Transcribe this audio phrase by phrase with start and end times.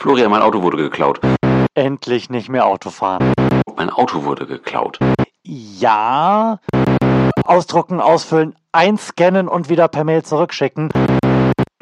[0.00, 1.20] Florian, mein Auto wurde geklaut.
[1.74, 3.34] Endlich nicht mehr Auto fahren.
[3.76, 4.98] Mein Auto wurde geklaut.
[5.44, 6.58] Ja.
[7.44, 10.88] Ausdrucken, ausfüllen, einscannen und wieder per Mail zurückschicken.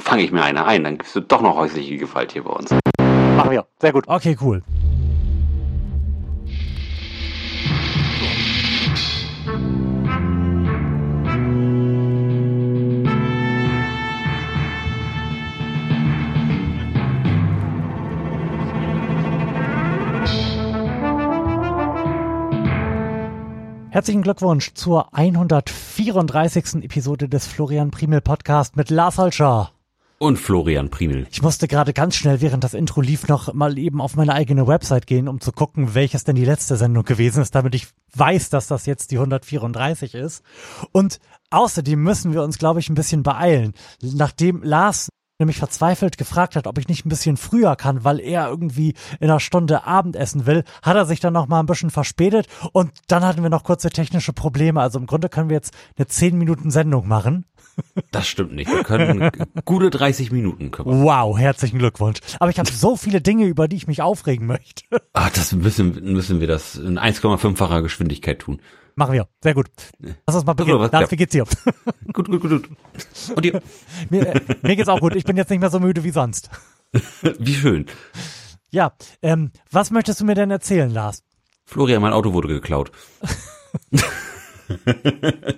[0.00, 2.74] Fange ich mir eine ein, dann gibst du doch noch häusliche Gewalt hier bei uns.
[3.36, 3.66] Machen wir.
[3.80, 4.09] Sehr gut.
[4.09, 4.64] Okay, cool.
[23.90, 26.84] Herzlichen Glückwunsch zur 134.
[26.84, 29.70] Episode des Florian Primel Podcast mit Lars Holscher.
[30.18, 31.26] Und Florian Primel.
[31.30, 34.66] Ich musste gerade ganz schnell, während das Intro lief, noch mal eben auf meine eigene
[34.66, 38.50] Website gehen, um zu gucken, welches denn die letzte Sendung gewesen ist, damit ich weiß,
[38.50, 40.42] dass das jetzt die 134 ist.
[40.92, 43.72] Und außerdem müssen wir uns, glaube ich, ein bisschen beeilen.
[44.02, 48.48] Nachdem Lars nämlich verzweifelt gefragt hat, ob ich nicht ein bisschen früher kann, weil er
[48.48, 52.48] irgendwie in einer Stunde Abendessen will, hat er sich dann noch mal ein bisschen verspätet
[52.72, 54.80] und dann hatten wir noch kurze technische Probleme.
[54.80, 57.45] Also im Grunde können wir jetzt eine 10 Minuten Sendung machen.
[58.11, 58.69] Das stimmt nicht.
[58.69, 59.30] Wir können
[59.64, 61.05] gute 30 Minuten kümmern.
[61.05, 62.19] Wow, herzlichen Glückwunsch.
[62.41, 64.84] Aber ich habe so viele Dinge, über die ich mich aufregen möchte.
[65.12, 68.61] Ah, das müssen, müssen wir das in 1,5-facher Geschwindigkeit tun.
[68.99, 69.29] Machen wir.
[69.41, 69.69] Sehr gut.
[70.27, 70.81] Lass uns mal beginnen.
[70.81, 71.45] was- Lars, wie geht's dir?
[72.13, 72.69] Gut, gut, gut, gut.
[73.37, 73.63] Und dir?
[74.11, 75.15] mir, äh, mir geht's auch gut.
[75.15, 76.51] Ich bin jetzt nicht mehr so müde wie sonst.
[77.39, 77.87] Wie schön.
[78.71, 81.23] Ja, ähm, was möchtest du mir denn erzählen, Lars?
[81.65, 82.91] Florian, mein Auto wurde geklaut.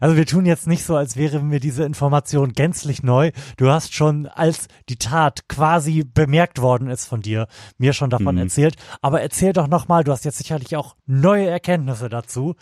[0.00, 3.32] Also wir tun jetzt nicht so, als wäre mir diese Information gänzlich neu.
[3.56, 8.34] Du hast schon, als die Tat quasi bemerkt worden ist von dir, mir schon davon
[8.34, 8.42] Mhm.
[8.42, 8.76] erzählt.
[9.00, 12.54] Aber erzähl doch nochmal, du hast jetzt sicherlich auch neue Erkenntnisse dazu.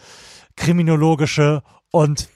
[0.57, 2.29] Kriminologische und,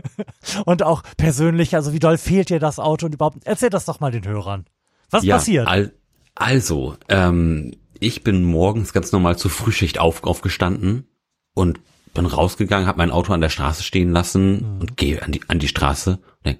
[0.64, 1.74] und auch persönlich.
[1.74, 4.64] Also wie doll fehlt dir das Auto und überhaupt, erzähl das doch mal den Hörern.
[5.10, 5.68] Was ja, passiert?
[5.68, 5.92] Al
[6.34, 11.08] also, ähm, ich bin morgens ganz normal zur Frühschicht auf, aufgestanden
[11.52, 11.80] und
[12.18, 14.80] bin rausgegangen, habe mein Auto an der Straße stehen lassen Mhm.
[14.80, 16.58] und gehe an die, an die Straße und denk,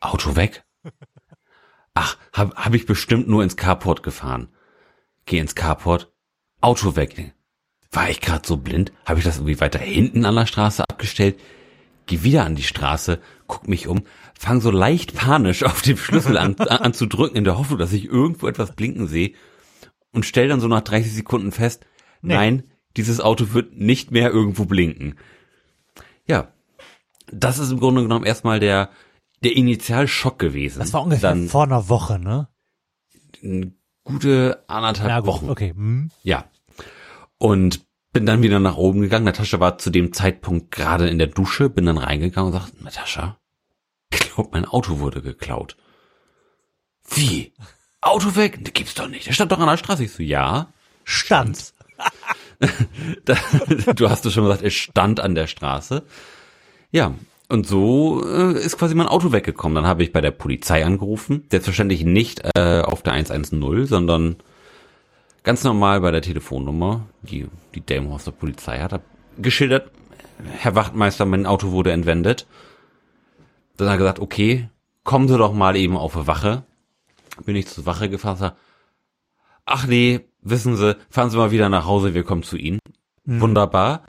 [0.00, 0.64] Auto weg?
[1.94, 4.48] Ach, habe hab ich bestimmt nur ins Carport gefahren.
[5.24, 6.12] Geh ins Carport,
[6.60, 7.34] Auto weg.
[7.90, 8.92] War ich gerade so blind?
[9.06, 11.38] Habe ich das irgendwie weiter hinten an der Straße abgestellt?
[12.06, 14.02] Geh wieder an die Straße, guck mich um,
[14.38, 17.92] fang so leicht panisch auf dem Schlüssel an, an zu drücken, in der Hoffnung, dass
[17.92, 19.32] ich irgendwo etwas blinken sehe
[20.12, 21.84] und stell dann so nach 30 Sekunden fest,
[22.22, 22.34] Nee.
[22.34, 22.62] nein,
[22.96, 25.16] dieses Auto wird nicht mehr irgendwo blinken.
[26.26, 26.48] Ja,
[27.30, 28.90] das ist im Grunde genommen erstmal der,
[29.42, 30.78] der Initialschock gewesen.
[30.78, 32.48] das war ungefähr dann vor einer Woche, ne?
[33.42, 33.72] eine
[34.04, 35.50] gute anderthalb Ja, gut, Wochen.
[35.50, 35.70] okay.
[35.74, 36.10] Hm.
[36.22, 36.44] Ja.
[37.38, 39.26] Und bin dann wieder nach oben gegangen.
[39.26, 43.38] Natascha war zu dem Zeitpunkt gerade in der Dusche, bin dann reingegangen und sagte, Natascha,
[44.10, 45.76] ich glaub, mein Auto wurde geklaut.
[47.14, 47.52] Wie?
[48.00, 48.60] Auto weg?
[48.64, 49.26] Das gibt's doch nicht.
[49.26, 50.04] Der stand doch an der Straße.
[50.04, 50.68] Ich so, ja.
[51.04, 51.74] Stand.
[53.96, 56.02] Du hast es schon gesagt, es stand an der Straße.
[56.90, 57.14] Ja,
[57.48, 59.76] und so äh, ist quasi mein Auto weggekommen.
[59.76, 61.44] Dann habe ich bei der Polizei angerufen.
[61.50, 64.36] Selbstverständlich nicht äh, auf der 110, sondern
[65.44, 69.02] ganz normal bei der Telefonnummer, die die Dame aus der Polizei hat, hab
[69.38, 69.90] geschildert,
[70.58, 72.46] Herr Wachtmeister, mein Auto wurde entwendet.
[73.76, 74.68] Dann hat er gesagt, okay,
[75.04, 76.64] kommen Sie doch mal eben auf eine Wache.
[77.44, 78.56] Bin ich zur Wache gefahren, sag,
[79.66, 82.78] ach nee, wissen Sie, fahren Sie mal wieder nach Hause, wir kommen zu Ihnen.
[83.24, 84.02] Wunderbar.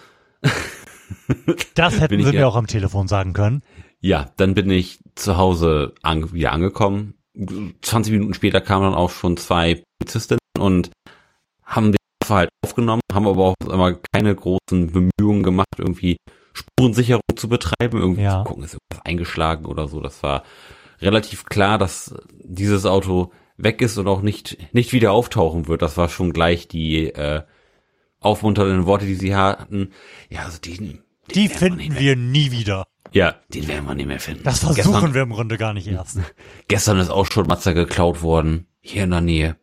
[1.75, 3.64] Das hätten sie mir auch am Telefon sagen können.
[4.00, 7.16] Ja, dann bin ich zu Hause an, wieder angekommen.
[7.81, 10.92] 20 Minuten später kamen dann auch schon zwei Polizistinnen und
[11.64, 16.18] haben den Fall halt aufgenommen, haben aber auch immer keine großen Bemühungen gemacht, irgendwie
[16.54, 18.40] Spurensicherung zu betreiben, irgendwie Ja.
[18.40, 20.02] zu gucken, ist irgendwas eingeschlagen oder so.
[20.02, 20.44] Das war
[21.00, 25.81] relativ klar, dass dieses Auto weg ist und auch nicht, nicht wieder auftauchen wird.
[25.81, 27.41] Das war schon gleich die äh,
[28.19, 29.91] aufmunternden Worte, die sie hatten.
[30.29, 31.00] Ja, also die,
[31.34, 32.88] Die wir finden wir nie wieder.
[33.12, 34.44] Ja, den werden wir nicht mehr finden.
[34.44, 36.19] Das versuchen Gestern- wir im Grunde gar nicht erst.
[36.68, 38.68] Gestern ist auch schon Mazda geklaut worden.
[38.81, 39.57] Hier in der Nähe.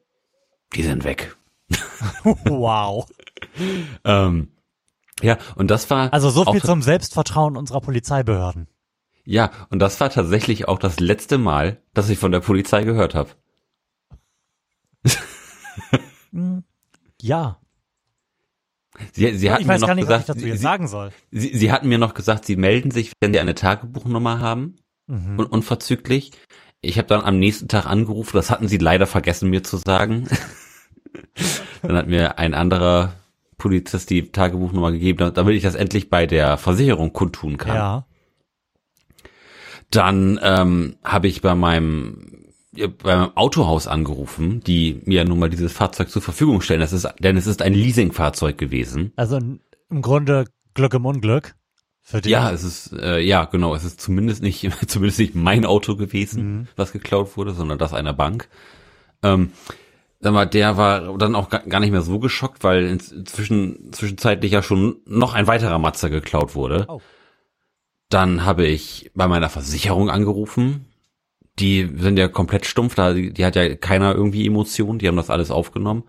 [0.74, 1.36] Die sind weg.
[2.44, 3.06] wow.
[4.04, 4.48] Ähm,
[5.22, 6.12] ja, und das war.
[6.12, 8.68] Also so viel zum Selbstvertrauen unserer Polizeibehörden.
[9.24, 13.14] Ja, und das war tatsächlich auch das letzte Mal, dass ich von der Polizei gehört
[13.14, 13.30] habe.
[17.20, 17.58] Ja.
[19.12, 20.62] Sie, sie hatten Ich weiß mir gar noch nicht, was ich gesagt, dazu jetzt sie,
[20.62, 21.10] sagen soll.
[21.30, 24.76] sie, sie hatten mir noch gesagt, sie melden sich, wenn sie eine Tagebuchnummer haben.
[25.06, 25.38] Mhm.
[25.38, 26.32] Un unverzüglich.
[26.80, 30.28] Ich habe dann am nächsten Tag angerufen, das hatten sie leider vergessen mir zu sagen.
[31.82, 33.14] dann hat mir ein anderer
[33.58, 37.76] Polizist die Tagebuchnummer gegeben, damit ich das endlich bei der Versicherung kundtun kann.
[37.76, 38.06] Ja.
[39.90, 42.43] Dann ähm, habe ich bei meinem
[43.02, 46.80] beim Autohaus angerufen, die mir nun mal dieses Fahrzeug zur Verfügung stellen.
[46.80, 49.12] Das ist, denn es ist ein Leasingfahrzeug gewesen.
[49.16, 51.54] Also im Grunde Glück im Unglück.
[52.06, 52.32] Für dich.
[52.32, 56.42] Ja, es ist äh, ja genau, es ist zumindest nicht zumindest nicht mein Auto gewesen,
[56.44, 56.68] mhm.
[56.76, 58.48] was geklaut wurde, sondern das einer Bank.
[59.22, 59.52] Ähm,
[60.20, 64.62] sag mal, der war dann auch gar nicht mehr so geschockt, weil inzwischen zwischenzeitlich ja
[64.62, 66.84] schon noch ein weiterer Mazda geklaut wurde.
[66.88, 67.00] Oh.
[68.10, 70.86] Dann habe ich bei meiner Versicherung angerufen.
[71.58, 75.30] Die sind ja komplett stumpf, da die hat ja keiner irgendwie Emotionen, die haben das
[75.30, 76.04] alles aufgenommen.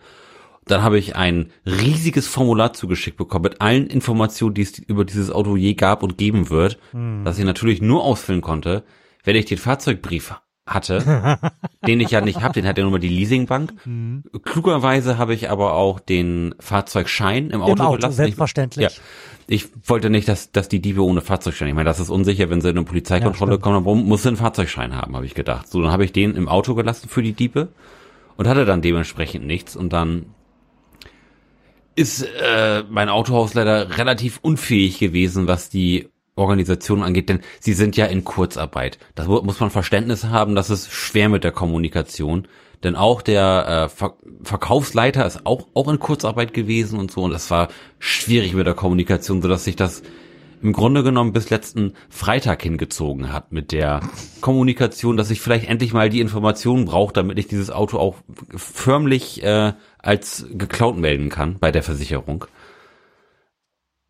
[0.66, 5.30] Dann habe ich ein riesiges Formular zugeschickt bekommen mit allen Informationen, die es über dieses
[5.30, 7.24] Auto je gab und geben wird, hm.
[7.24, 8.84] dass ich natürlich nur ausfüllen konnte,
[9.24, 10.34] wenn ich den Fahrzeugbrief
[10.68, 11.38] hatte,
[11.88, 13.74] den ich ja nicht habe, den hat ja nur mal die Leasingbank.
[13.86, 14.24] Mhm.
[14.44, 18.16] Klugerweise habe ich aber auch den Fahrzeugschein im Auto, Im Auto gelassen.
[18.16, 18.86] Selbstverständlich.
[18.86, 19.04] Ich, ja,
[19.48, 21.68] ich wollte nicht, dass, dass die Diebe ohne Fahrzeugschein.
[21.68, 24.30] Ich meine, das ist unsicher, wenn sie in eine Polizeikontrolle ja, kommen, dann muss sie
[24.30, 25.68] einen Fahrzeugschein haben, habe ich gedacht.
[25.68, 27.70] So, dann habe ich den im Auto gelassen für die Diebe
[28.38, 30.26] und hatte dann dementsprechend nichts und dann
[31.96, 37.96] ist äh, mein Autohaus leider relativ unfähig gewesen, was die Organisation angeht, denn sie sind
[37.96, 38.98] ja in Kurzarbeit.
[39.16, 42.48] Da muss man Verständnis haben, dass es schwer mit der Kommunikation.
[42.84, 47.24] Denn auch der äh, Ver Verkaufsleiter ist auch, auch in Kurzarbeit gewesen und so.
[47.24, 50.04] Und das war schwierig mit der Kommunikation, sodass sich das
[50.62, 54.02] im Grunde genommen bis letzten Freitag hingezogen hat mit der
[54.42, 58.16] Kommunikation, dass ich vielleicht endlich mal die Informationen brauche, damit ich dieses Auto auch
[58.56, 62.46] förmlich äh, als geklaut melden kann bei der Versicherung.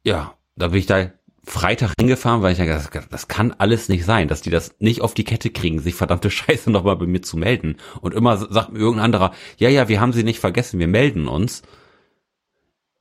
[0.03, 1.11] Ja, da bin ich da
[1.45, 5.01] Freitag hingefahren, weil ich dachte, das, das kann alles nicht sein, dass die das nicht
[5.01, 7.77] auf die Kette kriegen, sich verdammte Scheiße nochmal bei mir zu melden.
[8.01, 11.27] Und immer sagt mir irgendein anderer, ja, ja, wir haben sie nicht vergessen, wir melden
[11.27, 11.61] uns.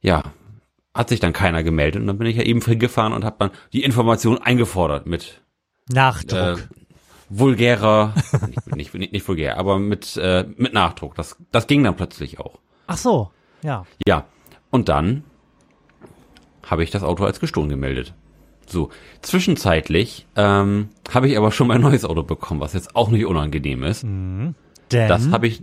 [0.01, 0.23] Ja,
[0.95, 3.51] hat sich dann keiner gemeldet und dann bin ich ja eben hingefahren und habe dann
[3.73, 5.43] die Information eingefordert mit
[5.89, 6.59] Nachdruck.
[6.59, 6.85] Äh,
[7.29, 8.15] vulgärer,
[8.77, 11.15] nicht, nicht, nicht, vulgär, aber mit, äh, mit Nachdruck.
[11.15, 12.59] Das, das ging dann plötzlich auch.
[12.87, 13.31] Ach so,
[13.63, 13.87] ja.
[14.07, 14.27] Ja,
[14.71, 15.25] und dann
[16.65, 18.15] habe ich das Auto als gestohlen gemeldet.
[18.71, 18.91] So,
[19.23, 23.83] zwischenzeitlich ähm, habe ich aber schon mein neues Auto bekommen, was jetzt auch nicht unangenehm
[23.83, 24.05] ist.
[24.05, 24.55] Mhm.
[24.93, 25.09] Denn?
[25.09, 25.63] Das habe ich,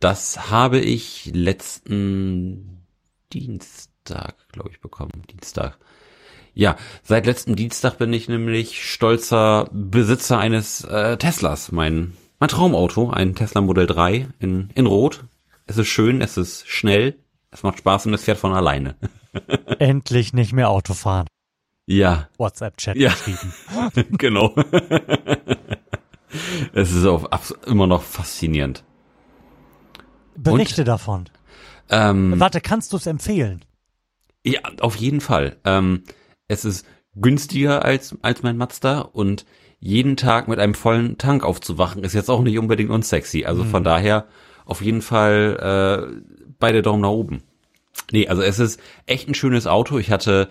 [0.00, 2.84] das habe ich letzten
[3.32, 5.22] Dienstag, glaube ich, bekommen.
[5.30, 5.78] Dienstag.
[6.54, 11.72] Ja, seit letzten Dienstag bin ich nämlich stolzer Besitzer eines äh, Teslas.
[11.72, 15.24] Mein, mein Traumauto, ein Tesla Modell 3 in, in Rot.
[15.66, 17.16] Es ist schön, es ist schnell,
[17.50, 18.96] es macht Spaß und es fährt von alleine.
[19.78, 21.26] Endlich nicht mehr Auto fahren.
[21.92, 22.28] Ja.
[22.38, 23.10] WhatsApp-Chat ja.
[23.10, 23.52] geschrieben.
[24.18, 24.54] genau.
[26.72, 27.28] es ist auch
[27.66, 28.82] immer noch faszinierend.
[30.34, 31.28] Berichte Und, davon.
[31.90, 33.64] Ähm, Warte, kannst du es empfehlen?
[34.44, 35.56] Ja, auf jeden Fall.
[35.64, 36.04] Ähm,
[36.48, 39.44] es ist günstiger als, als mein Mazda und
[39.78, 43.44] jeden Tag mit einem vollen Tank aufzuwachen ist jetzt auch nicht unbedingt unsexy.
[43.44, 43.68] Also mhm.
[43.68, 44.26] von daher
[44.64, 46.22] auf jeden Fall äh,
[46.58, 47.42] beide Daumen nach oben.
[48.10, 49.98] Nee, also es ist echt ein schönes Auto.
[49.98, 50.50] Ich hatte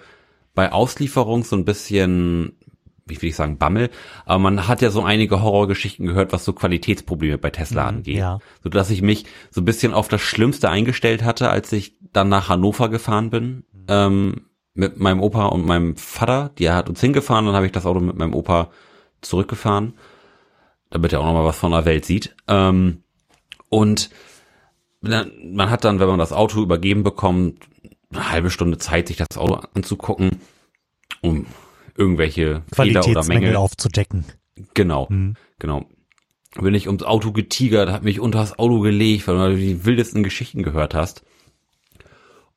[0.53, 2.57] bei Auslieferung so ein bisschen,
[3.05, 3.89] wie will ich sagen, Bammel.
[4.25, 8.17] Aber man hat ja so einige Horrorgeschichten gehört, was so Qualitätsprobleme bei Tesla mhm, angeht.
[8.17, 8.39] Ja.
[8.63, 12.29] So dass ich mich so ein bisschen auf das Schlimmste eingestellt hatte, als ich dann
[12.29, 13.63] nach Hannover gefahren bin.
[13.73, 13.85] Mhm.
[13.87, 14.41] Ähm,
[14.73, 16.51] mit meinem Opa und meinem Vater.
[16.57, 18.69] Die hat uns hingefahren, dann habe ich das Auto mit meinem Opa
[19.21, 19.93] zurückgefahren,
[20.89, 22.35] damit er auch nochmal was von der Welt sieht.
[22.47, 23.03] Ähm,
[23.69, 24.09] und
[25.01, 27.67] man hat dann, wenn man das Auto übergeben bekommt,
[28.11, 30.39] eine halbe Stunde Zeit, sich das Auto anzugucken,
[31.21, 31.45] um
[31.95, 34.25] irgendwelche Fehler oder Mängel aufzudecken.
[34.73, 35.35] Genau, mhm.
[35.59, 35.85] genau.
[36.55, 40.23] Bin ich ums Auto getigert, hat mich unter das Auto gelegt, weil du die wildesten
[40.23, 41.23] Geschichten gehört hast.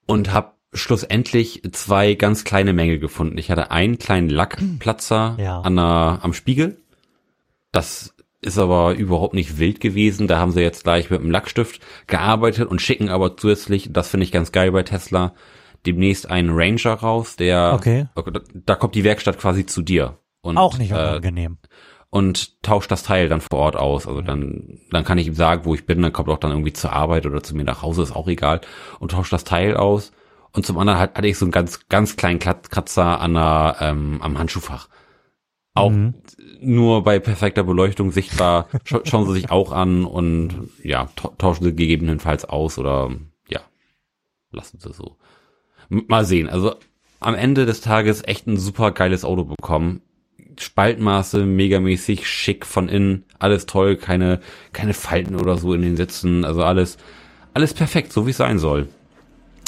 [0.06, 3.38] Und hab schlussendlich zwei ganz kleine Mängel gefunden.
[3.38, 5.61] Ich hatte einen kleinen Lackplatzer ja.
[5.61, 6.76] an der, am Spiegel.
[7.70, 8.13] Das
[8.46, 10.26] ist aber überhaupt nicht wild gewesen.
[10.26, 14.24] Da haben sie jetzt gleich mit dem Lackstift gearbeitet und schicken aber zusätzlich, das finde
[14.24, 15.34] ich ganz geil bei Tesla,
[15.86, 18.06] demnächst einen Ranger raus, der, okay.
[18.54, 20.18] da kommt die Werkstatt quasi zu dir.
[20.40, 21.58] Und, Auch nicht unangenehm.
[21.62, 21.68] Äh,
[22.10, 24.06] und tauscht das Teil dann vor Ort aus.
[24.06, 26.72] Also dann, dann kann ich ihm sagen, wo ich bin, dann kommt auch dann irgendwie
[26.72, 28.60] zur Arbeit oder zu mir nach Hause, ist auch egal,
[29.00, 30.12] und tauscht das Teil aus.
[30.52, 34.38] Und zum anderen hatte ich so einen ganz, ganz kleinen Kratzer an der, ähm, am
[34.38, 34.88] Handschuhfach.
[35.74, 36.14] Auch mhm.
[36.60, 38.68] nur bei perfekter Beleuchtung sichtbar.
[38.84, 43.10] Scha schauen Sie sich auch an und ja, tauschen Sie gegebenenfalls aus oder
[43.48, 43.60] ja,
[44.52, 45.16] lassen Sie so.
[45.88, 46.48] Mal sehen.
[46.48, 46.76] Also
[47.20, 50.00] am Ende des Tages echt ein super geiles Auto bekommen.
[50.58, 54.40] Spaltmaße megamäßig schick von innen, alles toll, keine
[54.72, 56.96] keine Falten oder so in den Sitzen, also alles
[57.54, 58.88] alles perfekt, so wie es sein soll.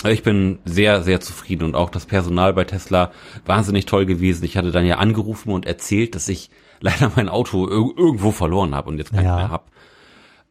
[0.04, 3.12] Ich bin sehr, sehr zufrieden und auch das Personal bei Tesla
[3.44, 4.44] wahnsinnig toll gewesen.
[4.44, 6.50] Ich hatte dann ja angerufen und erzählt, dass ich
[6.80, 9.36] leider mein Auto irgendwo verloren habe und jetzt keins ja.
[9.36, 9.64] mehr habe.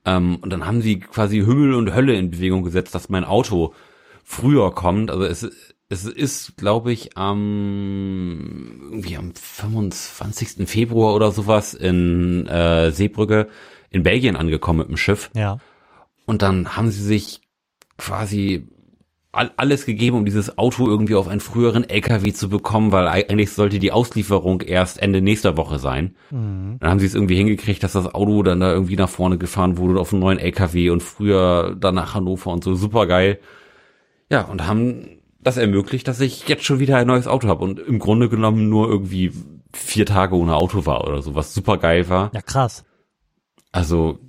[0.06, 3.74] Ähm, und dann haben sie quasi Himmel und Hölle in Bewegung gesetzt, dass mein Auto
[4.24, 5.12] früher kommt.
[5.12, 5.48] Also es,
[5.90, 10.68] es ist, glaube ich, am irgendwie am 25.
[10.68, 13.48] Februar oder sowas in äh, Seebrücke
[13.90, 15.30] in Belgien angekommen mit dem Schiff.
[15.34, 15.60] Ja.
[16.26, 17.42] Und dann haben sie sich
[17.98, 18.68] quasi
[19.36, 23.80] alles gegeben, um dieses Auto irgendwie auf einen früheren LKW zu bekommen, weil eigentlich sollte
[23.80, 26.16] die Auslieferung erst Ende nächster Woche sein.
[26.32, 26.78] Mhm.
[26.80, 29.78] Dann haben sie es irgendwie hingekriegt, dass das Auto dann da irgendwie nach vorne gefahren
[29.78, 32.76] wurde auf einen neuen LKW und früher dann nach Hannover und so.
[32.76, 33.40] Super geil.
[34.30, 37.80] Ja, und haben das ermöglicht, dass ich jetzt schon wieder ein neues Auto habe und
[37.80, 39.32] im Grunde genommen nur irgendwie
[39.74, 42.32] vier Tage ohne Auto war oder so, was super geil war.
[42.34, 42.84] Ja, krass.
[43.72, 44.20] Also,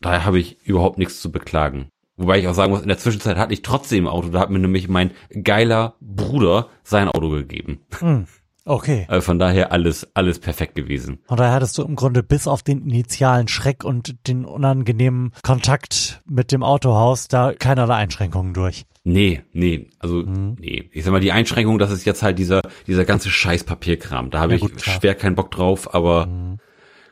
[0.00, 1.88] daher habe ich überhaupt nichts zu beklagen.
[2.16, 4.28] Wobei ich auch sagen muss, in der Zwischenzeit hatte ich trotzdem ein Auto.
[4.28, 5.10] Da hat mir nämlich mein
[5.42, 7.80] geiler Bruder sein Auto gegeben.
[7.98, 8.26] Hm,
[8.64, 9.04] okay.
[9.08, 11.18] Also von daher alles, alles perfekt gewesen.
[11.26, 16.22] Und daher hattest du im Grunde bis auf den initialen Schreck und den unangenehmen Kontakt
[16.26, 18.86] mit dem Autohaus da keinerlei Einschränkungen durch.
[19.04, 20.56] Nee, nee, also mhm.
[20.58, 20.88] nee.
[20.92, 24.30] Ich sag mal, die Einschränkung, das ist jetzt halt dieser, dieser ganze Scheißpapierkram.
[24.30, 26.56] Da habe ja, ich schwer keinen Bock drauf, aber mhm.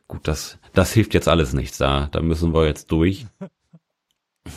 [0.09, 1.77] gut, das, das hilft jetzt alles nichts.
[1.77, 3.27] Da, da müssen wir jetzt durch.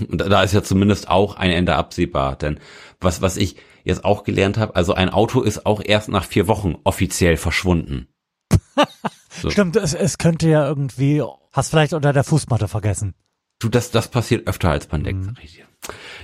[0.08, 2.60] Und da ist ja zumindest auch ein Ende absehbar, denn
[3.00, 6.48] was, was ich jetzt auch gelernt habe, also ein Auto ist auch erst nach vier
[6.48, 8.08] Wochen offiziell verschwunden.
[9.30, 9.50] so.
[9.50, 13.16] Stimmt, es, es könnte ja irgendwie, hast vielleicht unter der Fußmatte vergessen.
[13.60, 15.26] Du, das, das passiert öfter als man denkt, mhm.
[15.36, 15.66] sag ich dir.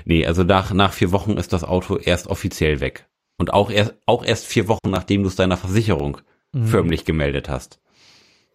[0.05, 3.07] Nee, also nach, nach vier Wochen ist das Auto erst offiziell weg.
[3.37, 6.19] Und auch erst, auch erst vier Wochen, nachdem du es deiner Versicherung
[6.51, 6.67] mhm.
[6.67, 7.79] förmlich gemeldet hast.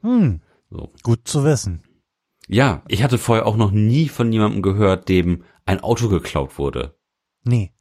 [0.03, 0.41] Hm.
[0.71, 0.91] So.
[1.03, 1.83] Gut zu wissen.
[2.49, 6.97] Ja, ich hatte vorher auch noch nie von jemandem gehört, dem ein Auto geklaut wurde.
[7.45, 7.73] Nee.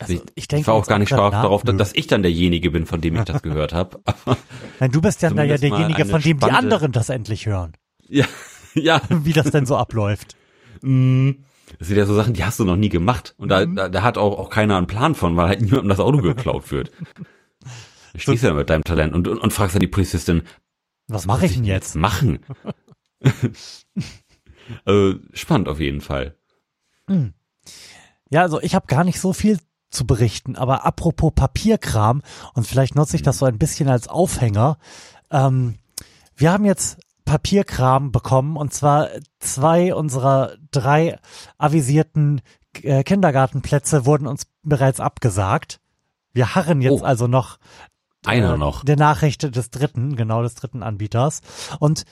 [0.00, 2.22] Also, ich, ich, denke, ich war auch gar nicht scharf darauf, dass, dass ich dann
[2.22, 4.00] derjenige bin, von dem ich das gehört habe.
[4.80, 7.72] Nein, du bist ja, dann ja derjenige, von dem die anderen das endlich hören.
[8.08, 8.26] Ja,
[8.74, 9.00] ja.
[9.08, 10.36] Wie das denn so abläuft.
[10.82, 11.30] Mm,
[11.78, 13.34] das sind ja so Sachen, die hast du noch nie gemacht.
[13.38, 13.76] Und da, mhm.
[13.76, 16.70] da, da hat auch, auch keiner einen Plan von, weil halt niemandem das Auto geklaut
[16.70, 16.90] wird.
[18.12, 20.42] Du stehst ja mit deinem Talent und, und, und fragst dann die Polizistin,
[21.08, 21.94] was mache ich denn jetzt?
[21.94, 22.40] Machen.
[24.84, 26.36] also, spannend auf jeden Fall.
[27.06, 27.34] Hm.
[28.30, 29.58] Ja, also ich habe gar nicht so viel
[29.90, 32.22] zu berichten, aber apropos Papierkram
[32.54, 34.78] und vielleicht nutze ich das so ein bisschen als Aufhänger.
[35.30, 35.76] Ähm,
[36.34, 41.18] wir haben jetzt Papierkram bekommen und zwar zwei unserer drei
[41.58, 42.40] avisierten
[42.82, 45.80] äh, Kindergartenplätze wurden uns bereits abgesagt.
[46.32, 47.58] Wir harren jetzt oh, also noch
[48.24, 51.40] einer äh, noch der Nachricht des dritten, genau des dritten Anbieters
[51.78, 52.04] und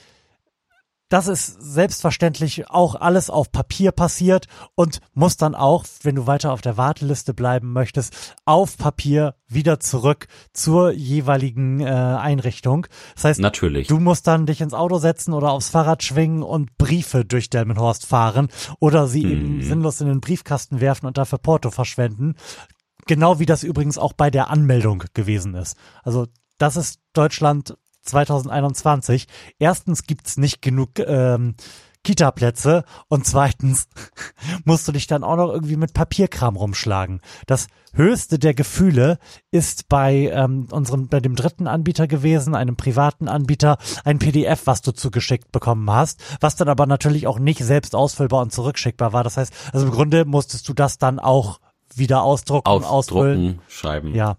[1.11, 6.53] das ist selbstverständlich auch alles auf Papier passiert und muss dann auch, wenn du weiter
[6.53, 12.87] auf der Warteliste bleiben möchtest, auf Papier wieder zurück zur jeweiligen äh, Einrichtung.
[13.15, 13.89] Das heißt, Natürlich.
[13.89, 18.05] du musst dann dich ins Auto setzen oder aufs Fahrrad schwingen und Briefe durch Delmenhorst
[18.05, 18.47] fahren
[18.79, 19.31] oder sie mhm.
[19.31, 22.35] eben sinnlos in den Briefkasten werfen und dafür Porto verschwenden.
[23.05, 25.75] Genau wie das übrigens auch bei der Anmeldung gewesen ist.
[26.03, 26.27] Also
[26.57, 29.27] das ist Deutschland 2021.
[29.59, 31.55] Erstens gibt's nicht genug ähm,
[32.03, 33.87] Kita-Plätze und zweitens
[34.65, 37.21] musst du dich dann auch noch irgendwie mit Papierkram rumschlagen.
[37.45, 39.19] Das höchste der Gefühle
[39.51, 44.81] ist bei ähm, unserem, bei dem dritten Anbieter gewesen, einem privaten Anbieter, ein PDF, was
[44.81, 49.23] du zugeschickt bekommen hast, was dann aber natürlich auch nicht selbst ausfüllbar und zurückschickbar war.
[49.23, 51.59] Das heißt, also im Grunde musstest du das dann auch
[51.93, 53.61] wieder ausdrucken, ausdrucken, ausfüllen.
[53.67, 54.15] schreiben.
[54.15, 54.37] Ja.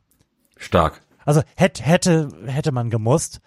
[0.56, 1.01] Stark.
[1.24, 3.40] Also hätte, hätte, hätte man gemusst.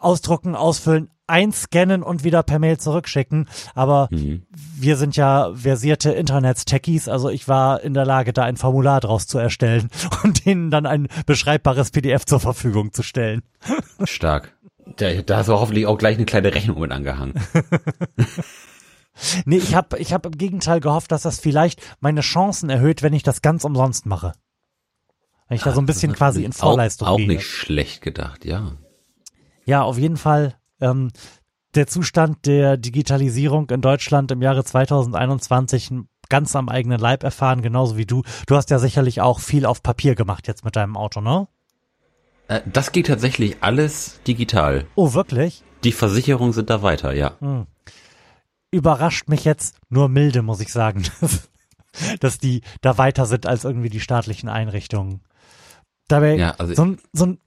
[0.00, 3.48] Ausdrucken, ausfüllen, einscannen und wieder per Mail zurückschicken.
[3.74, 4.42] Aber mhm.
[4.50, 9.26] wir sind ja versierte Internets-Techies, also ich war in der Lage, da ein Formular draus
[9.26, 9.90] zu erstellen
[10.24, 13.42] und denen dann ein beschreibbares PDF zur Verfügung zu stellen.
[14.04, 14.54] Stark.
[14.96, 17.34] Da, da hast du hoffentlich auch gleich eine kleine Rechnung mit angehangen.
[19.44, 23.12] nee, ich habe ich hab im Gegenteil gehofft, dass das vielleicht meine Chancen erhöht, wenn
[23.12, 24.32] ich das ganz umsonst mache.
[25.48, 27.26] Wenn ich da so ein bisschen quasi in Vorleistung auch, auch gehe.
[27.26, 28.72] Auch nicht schlecht gedacht, ja.
[29.64, 30.54] Ja, auf jeden Fall.
[30.80, 31.10] Ähm,
[31.74, 35.90] der Zustand der Digitalisierung in Deutschland im Jahre 2021
[36.28, 38.22] ganz am eigenen Leib erfahren, genauso wie du.
[38.46, 41.48] Du hast ja sicherlich auch viel auf Papier gemacht jetzt mit deinem Auto, ne?
[42.48, 44.86] Äh, das geht tatsächlich alles digital.
[44.94, 45.62] Oh, wirklich?
[45.84, 47.36] Die Versicherungen sind da weiter, ja.
[47.40, 47.66] Hm.
[48.70, 51.04] Überrascht mich jetzt nur milde, muss ich sagen,
[52.20, 55.22] dass die da weiter sind als irgendwie die staatlichen Einrichtungen.
[56.08, 57.38] Dabei ja, also so, ein, so, ein,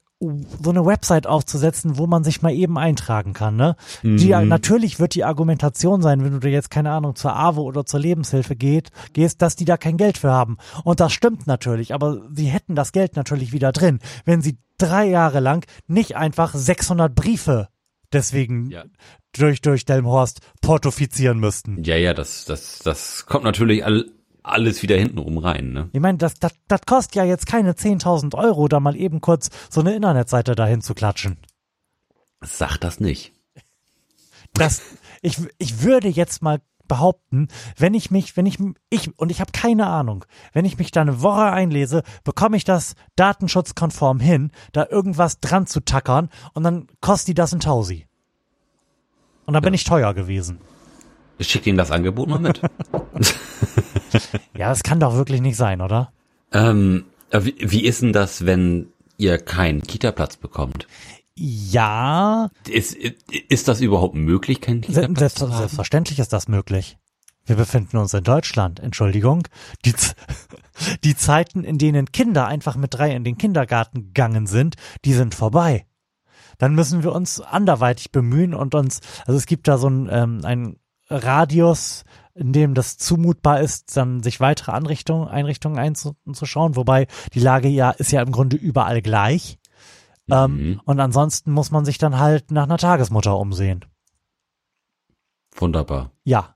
[0.64, 3.56] so eine Website aufzusetzen, wo man sich mal eben eintragen kann.
[3.56, 3.76] Ne?
[4.04, 4.18] Mhm.
[4.18, 7.86] Die, natürlich wird die Argumentation sein, wenn du dir jetzt keine Ahnung zur AWO oder
[7.86, 10.58] zur Lebenshilfe geht, gehst, dass die da kein Geld für haben.
[10.84, 15.06] Und das stimmt natürlich, aber sie hätten das Geld natürlich wieder drin, wenn sie drei
[15.06, 17.68] Jahre lang nicht einfach 600 Briefe
[18.14, 18.84] deswegen Ja.
[19.34, 21.84] durch, durch Delmhorst portofizieren müssten.
[21.84, 24.06] Ja, ja, das, das, das kommt natürlich all,
[24.44, 25.90] alles wieder hintenrum rein, ne?
[25.94, 29.50] Ich meine, das, das, das kostet ja jetzt keine 10.000 Euro, da mal eben kurz
[29.70, 31.38] so eine Internetseite dahin zu klatschen.
[32.42, 33.34] Sag das nicht.
[34.54, 34.82] Das,
[35.22, 38.58] ich, ich würde jetzt mal behaupten, wenn ich mich, wenn ich,
[38.90, 42.66] ich, und ich habe keine Ahnung, wenn ich mich da eine Woche einlese, bekomme ich
[42.66, 48.08] das datenschutzkonform hin, da irgendwas dran zu tackern und dann kostet die das ein Tausi.
[49.46, 50.60] Und dann bin ich teuer gewesen.
[51.42, 52.62] Schick ihm das Angebot mal mit.
[54.58, 56.12] Ja, das kann doch wirklich nicht sein, oder?
[56.52, 60.86] ähm, äh, wie, wie ist denn das, wenn ihr keinen Kita-Platz bekommt?
[61.36, 66.98] Ja, Ist, ist das überhaupt möglich, keinen Kita-Platz selbst, selbstverständlich ist das möglich.
[67.46, 69.48] Wir befinden uns in Deutschland, Entschuldigung.
[69.86, 69.94] Die,
[71.04, 75.34] die Zeiten, in denen Kinder einfach mit drei in den Kindergarten gegangen sind, die sind
[75.34, 75.86] vorbei.
[76.58, 80.42] Dann müssen wir uns anderweitig bemühen und uns, also es gibt da so ein, ähm,
[80.44, 80.76] ein
[81.12, 82.04] Radius,
[82.34, 87.92] in dem das zumutbar ist, dann sich weitere Anrichtungen, Einrichtungen einzuschauen, wobei die Lage ja
[87.92, 89.60] ist ja im Grunde überall gleich.
[90.30, 90.82] Ähm, Mhm.
[90.86, 93.84] und ansonsten muss man sich dann halt nach einer Tagesmutter umsehen.
[95.56, 96.12] Wunderbar.
[96.24, 96.56] Ja.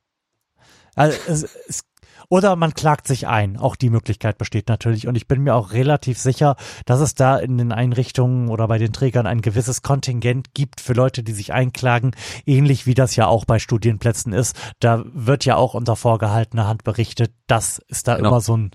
[0.96, 1.84] Also es, es,
[2.30, 3.58] oder man klagt sich ein.
[3.58, 5.08] Auch die Möglichkeit besteht natürlich.
[5.08, 6.56] Und ich bin mir auch relativ sicher,
[6.86, 10.94] dass es da in den Einrichtungen oder bei den Trägern ein gewisses Kontingent gibt für
[10.94, 12.12] Leute, die sich einklagen.
[12.46, 14.56] Ähnlich wie das ja auch bei Studienplätzen ist.
[14.80, 18.30] Da wird ja auch unter vorgehaltener Hand berichtet, dass es da Genau.
[18.30, 18.72] immer so ein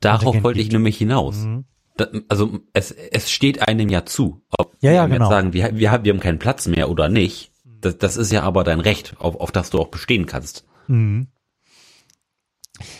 [0.00, 0.72] Darauf Kontingent wollte ich gibt.
[0.74, 1.36] nämlich hinaus.
[1.36, 1.64] Mhm.
[1.96, 5.26] Da, also es, es steht einem ja zu, ob Ja, ja, wir genau.
[5.26, 7.52] jetzt sagen, wir, wir, haben, wir haben keinen Platz mehr oder nicht.
[7.80, 10.64] Das, das ist ja aber dein Recht, auf, auf das du auch bestehen kannst.
[10.88, 11.28] Mhm.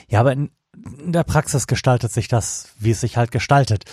[0.09, 0.51] Ja, aber in,
[1.05, 3.85] in der Praxis gestaltet sich das, wie es sich halt gestaltet.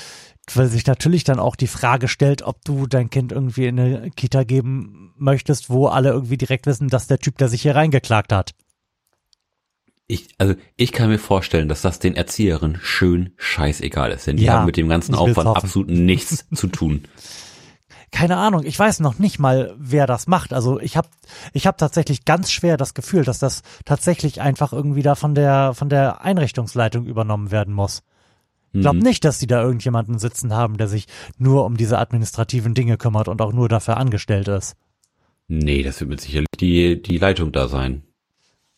[0.54, 4.12] Weil sich natürlich dann auch die Frage stellt, ob du dein Kind irgendwie in eine
[4.12, 8.34] Kita geben möchtest, wo alle irgendwie direkt wissen, dass der Typ, der sich hier reingeklagt
[8.34, 8.54] hat.
[10.08, 14.44] Ich, also ich kann mir vorstellen, dass das den Erzieherinnen schön scheißegal ist, denn die
[14.44, 15.64] Ja, haben mit dem ganzen Aufwand hoffen.
[15.64, 17.04] absolut nichts zu tun.
[18.12, 20.52] Keine Ahnung, ich weiß noch nicht mal, wer das macht.
[20.54, 21.08] Also ich habe
[21.54, 25.74] ich hab tatsächlich ganz schwer das Gefühl, dass das tatsächlich einfach irgendwie da von der
[25.74, 28.04] von der Einrichtungsleitung übernommen werden muss.
[28.74, 29.04] Ich glaube Mhm.
[29.04, 33.28] nicht, dass die da irgendjemanden sitzen haben, der sich nur um diese administrativen Dinge kümmert
[33.28, 34.76] und auch nur dafür angestellt ist.
[35.48, 38.04] Nee, das wird mit sicherlich die, die Leitung da sein.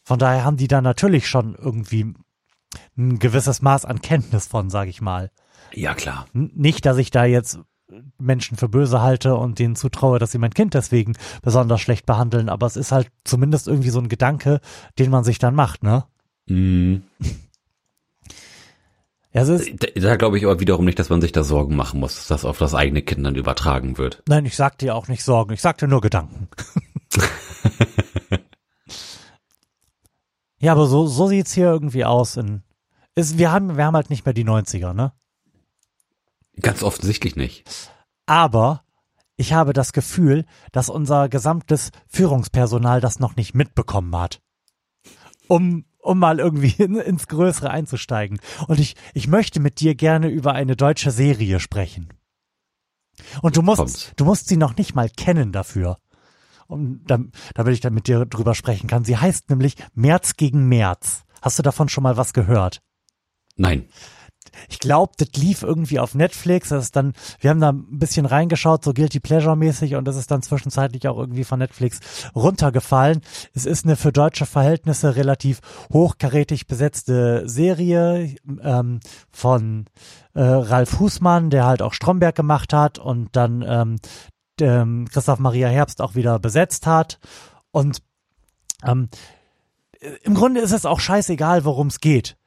[0.03, 2.13] Von daher haben die da natürlich schon irgendwie
[2.97, 5.31] ein gewisses Maß an Kenntnis von, sage ich mal.
[5.73, 6.25] Ja, klar.
[6.33, 7.59] N- Nicht, dass ich da jetzt
[8.17, 12.49] Menschen für böse halte und denen zutraue, dass sie mein Kind deswegen besonders schlecht behandeln,
[12.49, 14.59] aber es ist halt zumindest irgendwie so ein Gedanke,
[14.99, 16.05] den man sich dann macht, ne?
[16.47, 17.03] Mhm.
[19.33, 21.75] Ja, es ist, Da, da glaube ich aber wiederum nicht, dass man sich da Sorgen
[21.75, 24.21] machen muss, dass das auf das eigene Kind dann übertragen wird.
[24.27, 26.47] nein, ich sag dir auch nicht Sorgen, ich sag dir nur Gedanken.
[30.59, 32.61] ja, aber so, so sieht's hier irgendwie aus in,
[33.15, 35.13] ist, wir haben, wir haben halt nicht mehr die 90er, ne?
[36.61, 37.69] Ganz offensichtlich nicht.
[38.25, 38.83] Aber
[39.35, 44.41] ich habe das Gefühl, dass unser gesamtes Führungspersonal das noch nicht mitbekommen hat.
[45.47, 48.39] Um, um mal irgendwie in, ins Größere einzusteigen.
[48.67, 52.09] Und ich, ich möchte mit dir gerne über eine deutsche Serie sprechen.
[53.41, 54.11] Und du musst, Kommt's.
[54.15, 55.97] du musst sie noch nicht mal kennen dafür.
[56.67, 57.19] Und da,
[57.53, 59.03] da will ich dann mit dir drüber sprechen kann.
[59.03, 61.23] Sie heißt nämlich März gegen März.
[61.41, 62.81] Hast du davon schon mal was gehört?
[63.55, 63.87] Nein.
[64.69, 66.69] Ich glaube, das lief irgendwie auf Netflix.
[66.69, 70.15] Das ist dann, wir haben da ein bisschen reingeschaut, so Guilty Pleasure mäßig und das
[70.15, 71.99] ist dann zwischenzeitlich auch irgendwie von Netflix
[72.35, 73.21] runtergefallen.
[73.53, 75.59] Es ist eine für deutsche Verhältnisse relativ
[75.91, 78.99] hochkarätig besetzte Serie ähm,
[79.31, 79.85] von
[80.33, 83.95] äh, Ralf Husmann, der halt auch Stromberg gemacht hat und dann ähm,
[84.61, 87.19] ähm, Christoph Maria Herbst auch wieder besetzt hat
[87.71, 88.01] und
[88.85, 89.09] ähm,
[90.23, 92.37] im Grunde ist es auch scheißegal, worum es geht.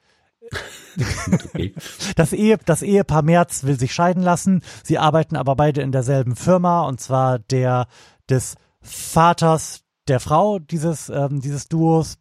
[1.31, 1.73] Okay.
[2.15, 4.61] Das, Ehe, das Ehepaar Merz will sich scheiden lassen.
[4.83, 7.87] Sie arbeiten aber beide in derselben Firma und zwar der
[8.29, 12.17] des Vaters der Frau dieses, ähm, dieses Duos.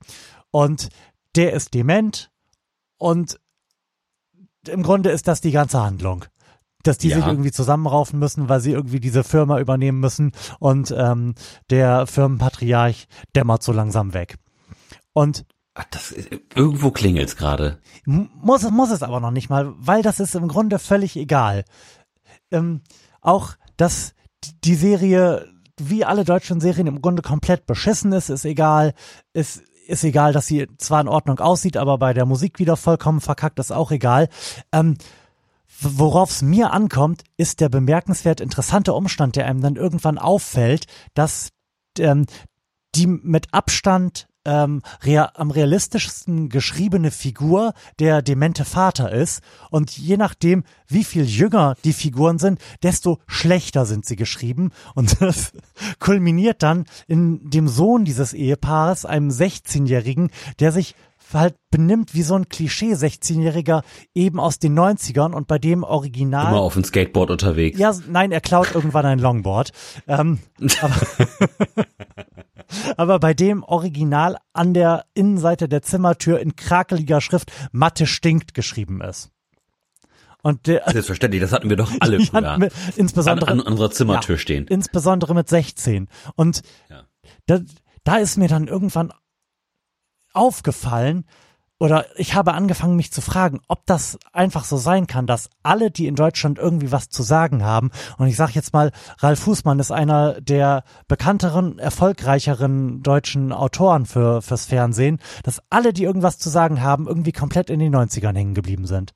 [0.51, 0.89] Und
[1.37, 2.31] der ist dement
[2.99, 3.39] und
[4.69, 6.25] im Grunde ist das die ganze Handlung.
[6.83, 7.17] Dass die Ja.
[7.17, 11.35] sich irgendwie zusammenraufen müssen, weil sie irgendwie diese Firma übernehmen müssen und ähm,
[11.71, 14.37] der Firmenpatriarch dämmert so langsam weg.
[15.13, 15.45] Und
[15.79, 17.79] Ach, das ist, irgendwo klingelt's gerade.
[18.07, 21.65] Muss, es- muss es aber noch nicht mal, weil das ist im Grunde völlig egal.
[22.51, 22.81] Ähm,
[23.21, 24.15] auch, dass
[24.65, 25.47] die Serie,
[25.79, 28.95] wie alle deutschen Serien, im Grunde komplett beschissen ist, ist egal.
[29.35, 33.21] Ist, ist egal, dass sie zwar in Ordnung aussieht, aber bei der Musik wieder vollkommen
[33.21, 34.29] verkackt, ist auch egal.
[34.73, 34.97] Ähm,
[35.81, 41.51] Worauf es mir ankommt, ist der bemerkenswert interessante Umstand, der einem dann irgendwann auffällt, dass
[41.99, 42.25] ähm,
[42.95, 49.43] die mit Abstand ähm, rea am realistischsten geschriebene Figur der demente Vater ist.
[49.71, 54.71] Und je nachdem, wie viel jünger die Figuren sind, desto schlechter sind sie geschrieben.
[54.95, 55.53] Und das
[55.99, 60.31] kulminiert dann in dem Sohn dieses Ehepaares, einem 16-Jährigen,
[60.61, 60.95] der sich
[61.33, 63.83] halt benimmt wie so ein Klischee 16-Jähriger
[64.15, 66.49] eben aus den 90ern und bei dem Original.
[66.49, 67.79] Immer auf dem Skateboard unterwegs.
[67.79, 69.73] Ja, nein, er klaut irgendwann ein Longboard.
[70.07, 70.39] Ähm,
[70.81, 70.95] aber,
[72.97, 79.01] aber bei dem Original an der Innenseite der Zimmertür in krakeliger Schrift Mathe stinkt geschrieben
[79.01, 79.31] ist.
[80.43, 82.59] Und der, Selbstverständlich, das hatten wir doch alle früher.
[82.59, 84.67] mit, insbesondere an, an unserer Zimmertür ja, stehen.
[84.69, 86.09] Insbesondere mit 16.
[86.37, 87.03] Und Ja.
[87.47, 87.61] da,
[88.05, 89.13] da ist mir dann irgendwann
[90.33, 91.25] aufgefallen,
[91.79, 95.91] oder ich habe angefangen, mich zu fragen, ob das einfach so sein kann, dass alle,
[95.91, 99.79] die in Deutschland irgendwie was zu sagen haben, und ich sage jetzt mal, Ralf Fußmann
[99.79, 106.49] ist einer der bekannteren, erfolgreicheren deutschen Autoren für fürs Fernsehen, dass alle, die irgendwas zu
[106.49, 109.15] sagen haben, irgendwie komplett in den 90ern hängen geblieben sind.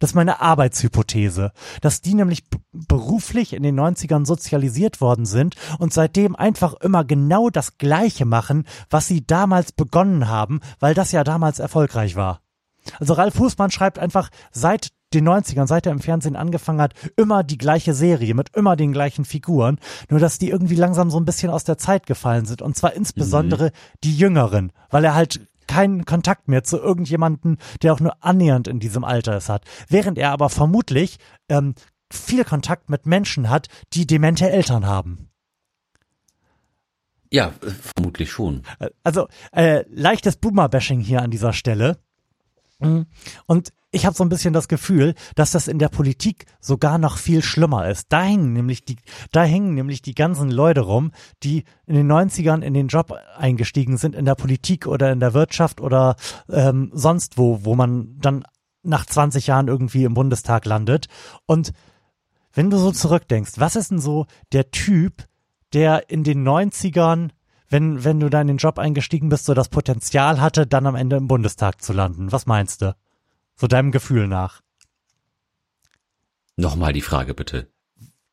[0.00, 5.92] Das ist meine Arbeitshypothese, dass die nämlich beruflich in den 90ern sozialisiert worden sind und
[5.92, 11.24] seitdem einfach immer genau das Gleiche machen, was sie damals begonnen haben, weil das ja
[11.24, 12.40] damals erfolgreich war.
[13.00, 17.44] Also Ralf Fußmann schreibt einfach seit den 90ern, seit er im Fernsehen angefangen hat, immer
[17.44, 19.78] die gleiche Serie mit immer den gleichen Figuren,
[20.10, 22.92] nur dass die irgendwie langsam so ein bisschen aus der Zeit gefallen sind und zwar
[22.92, 23.70] insbesondere
[24.02, 28.80] die Jüngeren, weil er halt keinen Kontakt mehr zu irgendjemanden, der auch nur annähernd in
[28.80, 29.64] diesem Alter ist hat.
[29.88, 31.74] Während er aber vermutlich ähm,
[32.10, 35.28] viel Kontakt mit Menschen hat, die demente Eltern haben.
[37.30, 38.62] Ja, äh, vermutlich schon.
[39.02, 41.98] Also äh, leichtes Boomer-Bashing hier an dieser Stelle.
[42.78, 43.06] Mhm.
[43.46, 47.16] Und ich habe so ein bisschen das Gefühl, dass das in der Politik sogar noch
[47.16, 48.12] viel schlimmer ist.
[48.12, 48.96] Da hängen nämlich die,
[49.32, 53.96] da hängen nämlich die ganzen Leute rum, die in den 90ern in den Job eingestiegen
[53.96, 56.16] sind, in der Politik oder in der Wirtschaft oder
[56.50, 58.44] ähm, sonst wo, wo man dann
[58.82, 61.06] nach 20 Jahren irgendwie im Bundestag landet.
[61.46, 61.72] Und
[62.52, 65.24] wenn du so zurückdenkst, was ist denn so der Typ,
[65.72, 67.30] der in den 90ern,
[67.70, 70.96] wenn, wenn du da in den Job eingestiegen bist, so das Potenzial hatte, dann am
[70.96, 72.30] Ende im Bundestag zu landen?
[72.30, 72.94] Was meinst du?
[73.56, 74.60] So deinem Gefühl nach.
[76.56, 77.70] Nochmal die Frage bitte.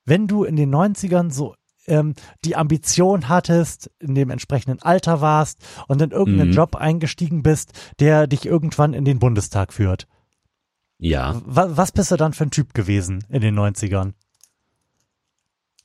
[0.05, 1.55] Wenn du in den 90ern so
[1.87, 2.13] ähm,
[2.45, 6.55] die Ambition hattest, in dem entsprechenden Alter warst und in irgendeinen Mhm.
[6.55, 10.07] Job eingestiegen bist, der dich irgendwann in den Bundestag führt.
[10.99, 14.13] Ja, Was, was bist du dann für ein Typ gewesen in den 90ern?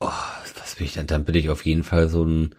[0.00, 1.08] was bin ich denn?
[1.08, 2.54] Dann bin ich auf jeden Fall so ein,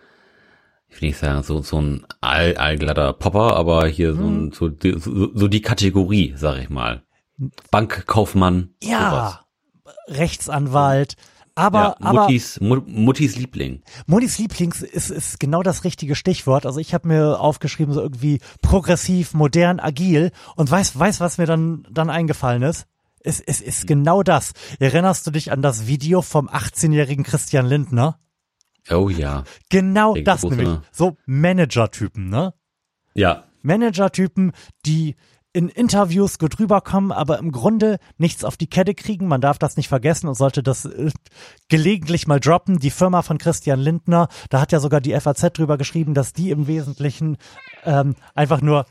[0.89, 4.47] ich will nicht sagen, so, so ein all, allglatter Popper, aber hier so, Mhm.
[4.47, 7.03] ein, so, die- so, so die Kategorie, sag ich mal.
[7.71, 8.69] Bankkaufmann.
[8.83, 9.41] Ja,
[10.07, 11.15] Rechtsanwalt.
[11.55, 11.95] Aber, sowas.
[11.99, 13.81] ja, aber Muttis, Mu- Muttis Liebling.
[14.07, 16.65] Modis Lieblings ist, ist genau das richtige Stichwort.
[16.65, 21.45] Also ich habe mir aufgeschrieben, so irgendwie progressiv, modern, agil und weiß, weiß, was mir
[21.47, 22.85] dann, dann eingefallen ist.
[23.21, 24.53] Es, es ist genau das.
[24.79, 28.19] Erinnerst du dich an das Video vom 18-jährigen Christian Lindner?
[28.91, 29.43] Oh ja.
[29.69, 30.69] Genau Der das nämlich.
[30.91, 32.53] So Manager-Typen, ne?
[33.13, 34.51] Ja, Manager-Typen,
[34.85, 35.15] die
[35.51, 39.27] in Interviews gut rüberkommen, aber im Grunde nichts auf die Kette kriegen.
[39.27, 41.11] Man darf das nicht vergessen und sollte das äh,
[41.69, 42.77] gelegentlich mal droppen.
[42.79, 46.51] Die Firma von Christian Lindner, da hat ja sogar die FAZ drüber geschrieben, dass die
[46.51, 47.37] im Wesentlichen
[47.83, 48.85] ähm, einfach nur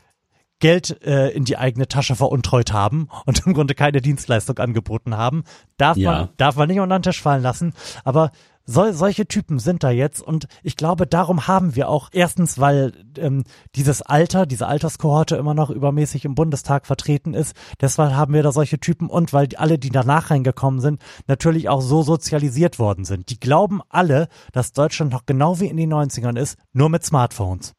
[0.59, 5.43] Geld äh, in die eigene Tasche veruntreut haben und im Grunde keine Dienstleistung angeboten haben.
[5.77, 6.11] Darf Ja.
[6.11, 7.73] man, darf man nicht unter den Tisch fallen lassen.
[8.03, 8.31] Aber
[8.69, 12.93] sol solche Typen sind da jetzt und ich glaube, darum haben wir auch erstens, weil
[13.17, 13.43] ähm,
[13.75, 17.55] dieses Alter, diese Alterskohorte immer noch übermäßig im Bundestag vertreten ist.
[17.81, 21.67] Deshalb haben wir da solche Typen und weil die- alle, die danach reingekommen sind, natürlich
[21.69, 23.29] auch so sozialisiert worden sind.
[23.29, 27.73] Die glauben alle, dass Deutschland noch genau wie in den 90ern ist, nur mit Smartphones.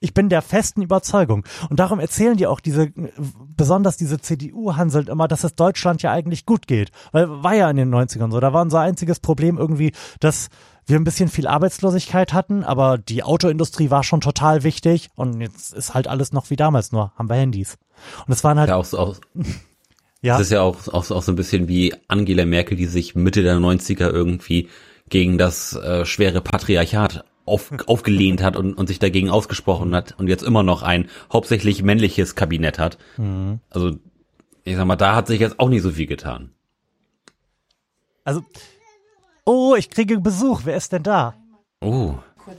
[0.00, 1.44] Ich bin der festen Überzeugung.
[1.68, 2.90] Und darum erzählen die auch diese,
[3.54, 6.90] besonders diese CDU Hanselt immer, dass es Deutschland ja eigentlich gut geht.
[7.12, 8.40] Weil war ja in den 90ern so.
[8.40, 10.48] Da war unser einziges Problem irgendwie, dass
[10.86, 15.72] wir ein bisschen viel Arbeitslosigkeit hatten, aber die Autoindustrie war schon total wichtig und jetzt
[15.74, 17.76] ist halt alles noch wie damals, nur haben wir Handys.
[18.26, 19.16] Und es waren halt, ja auch, so- auch
[20.22, 23.14] ja, Das ist ja auch, auch, auch so ein bisschen wie Angela Merkel, die sich
[23.14, 24.68] Mitte der 90er irgendwie
[25.10, 30.28] gegen das äh, schwere Patriarchat auf, aufgelehnt hat und, und sich dagegen ausgesprochen hat und
[30.28, 32.98] jetzt immer noch ein hauptsächlich männliches Kabinett hat.
[33.70, 33.98] Also
[34.64, 36.50] ich sag mal, da hat sich jetzt auch nicht so viel getan.
[38.24, 38.42] also,
[39.44, 40.62] oh, ich kriege Besuch.
[40.64, 41.34] Wer ist denn da?
[41.80, 42.14] Oh.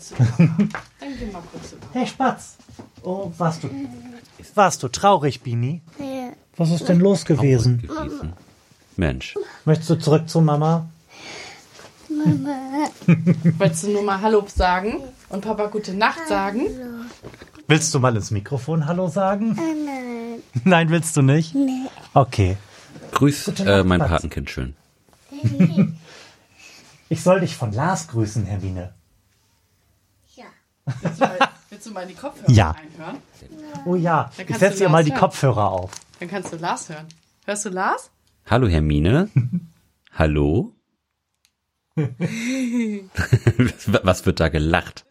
[1.92, 2.58] Hey Spatz.
[3.04, 3.70] Oh, warst du,
[4.56, 5.82] warst du traurig, Bini?
[6.00, 6.32] Ja.
[6.56, 7.82] Was ist denn los gewesen?
[7.82, 8.34] gewesen.
[8.96, 9.36] Mensch.
[9.66, 10.90] Möchtest du zurück zu Mama?
[13.58, 14.96] Wolltest du nur mal Hallo sagen
[15.30, 16.68] und Papa gute Nacht sagen?
[17.68, 19.54] Willst du mal ins Mikrofon Hallo sagen?
[19.56, 20.42] Nein.
[20.64, 21.56] Nein, willst du nicht?
[21.56, 21.88] Nee.
[22.14, 22.58] Okay.
[23.12, 24.00] Grüß äh, mein.
[24.00, 24.76] Patenkind schön.
[27.10, 28.94] Ich soll dich von Lars grüßen, Hermine.
[31.02, 31.38] Willst du mal,
[31.70, 32.72] willst du mal die Kopfhörer Ja.
[32.72, 33.18] einhören?
[33.86, 35.20] Oh ja, Dann ich kannst setze du dir mal Lars die hören.
[35.20, 35.92] Kopfhörer auf.
[36.20, 37.06] Dann kannst du Lars hören.
[37.46, 38.10] Hörst du Lars?
[38.50, 39.30] Hallo Hermine.
[40.14, 40.72] Hallo?
[44.04, 45.06] Was wird da gelacht?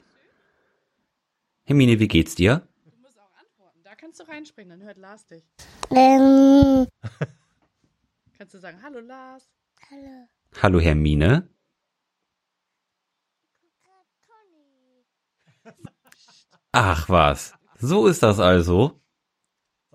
[1.64, 2.66] Hermine, wie geht's dir?
[2.84, 3.80] Du musst auch antworten.
[3.84, 5.44] Da kannst du reinspringen, dann hört Lars dich.
[5.90, 6.86] Ähm,
[8.38, 9.48] Kannst du sagen, hallo Lars.
[10.62, 11.48] Hallo Hermine.
[16.72, 17.54] Ach was.
[17.78, 19.00] So ist das also.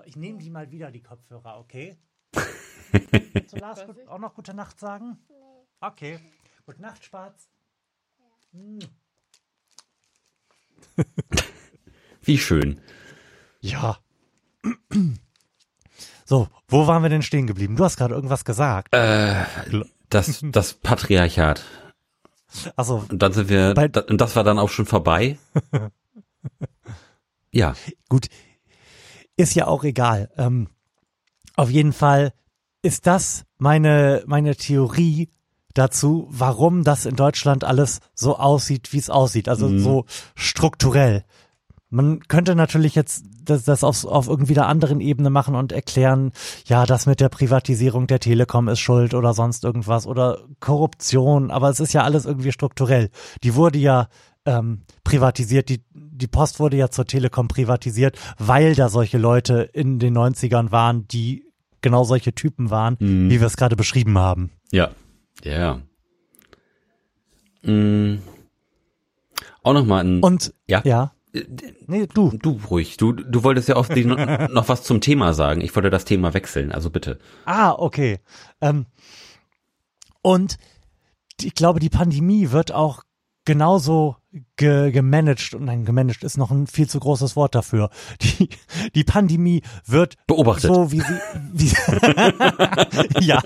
[0.06, 1.98] Ich nehme die mal wieder, die Kopfhörer, okay?
[3.52, 5.18] Du Lars auch noch gute Nacht sagen?
[5.82, 6.20] Okay.
[6.66, 7.50] Gute Nacht, Spatz.
[12.22, 12.80] Wie schön.
[13.62, 13.98] Ja.
[16.26, 17.76] So, wo waren wir denn stehen geblieben?
[17.76, 18.94] Du hast gerade irgendwas gesagt.
[20.10, 21.64] Das, das Patriarchat.
[22.76, 25.38] Also Und dann sind wir, Bei- da- und das war dann auch schon vorbei.
[27.52, 27.74] Ja.
[28.10, 28.28] gut,
[29.38, 30.30] ist ja auch egal.
[30.36, 30.68] Ähm,
[31.56, 32.34] auf jeden Fall
[32.82, 35.30] ist das meine meine Theorie
[35.76, 39.48] dazu, warum das in Deutschland alles so aussieht, wie es aussieht.
[39.48, 41.24] Also so strukturell.
[41.90, 46.32] Man könnte natürlich jetzt das, das auf, auf irgendwie der anderen Ebene machen und erklären,
[46.66, 51.70] ja, das mit der Privatisierung der Telekom ist schuld oder sonst irgendwas oder Korruption, aber
[51.70, 53.10] es ist ja alles irgendwie strukturell.
[53.44, 54.08] Die wurde ja
[54.46, 60.00] ähm, privatisiert, die, die Post wurde ja zur Telekom privatisiert, weil da solche Leute in
[60.00, 61.46] den 90ern waren, die
[61.82, 64.52] genau solche Typen waren, wie wir es gerade beschrieben haben.
[64.72, 64.90] Ja.
[65.44, 65.82] Ja.
[67.64, 68.20] Mm.
[69.64, 70.82] Auch nochmal ein, Und ja.
[70.86, 71.16] ja,
[71.88, 72.32] nee, du.
[72.38, 72.98] Du ruhig.
[72.98, 73.90] Du, du wolltest ja auch
[74.50, 75.62] noch was zum Thema sagen.
[75.62, 77.20] Ich wollte das Thema wechseln, also bitte.
[77.46, 78.20] Ah, okay.
[78.62, 78.86] Ähm,
[80.22, 80.58] und
[81.42, 83.04] ich glaube, die Pandemie wird auch
[83.46, 84.18] genauso
[84.56, 87.90] ge gemanagt, und nein, gemanagt ist noch ein viel zu großes Wort dafür.
[88.22, 88.50] Die,
[88.94, 90.74] die Pandemie wird Beobachtet.
[90.74, 91.20] so, wie sie,
[91.54, 91.72] wie,
[93.26, 93.42] ja,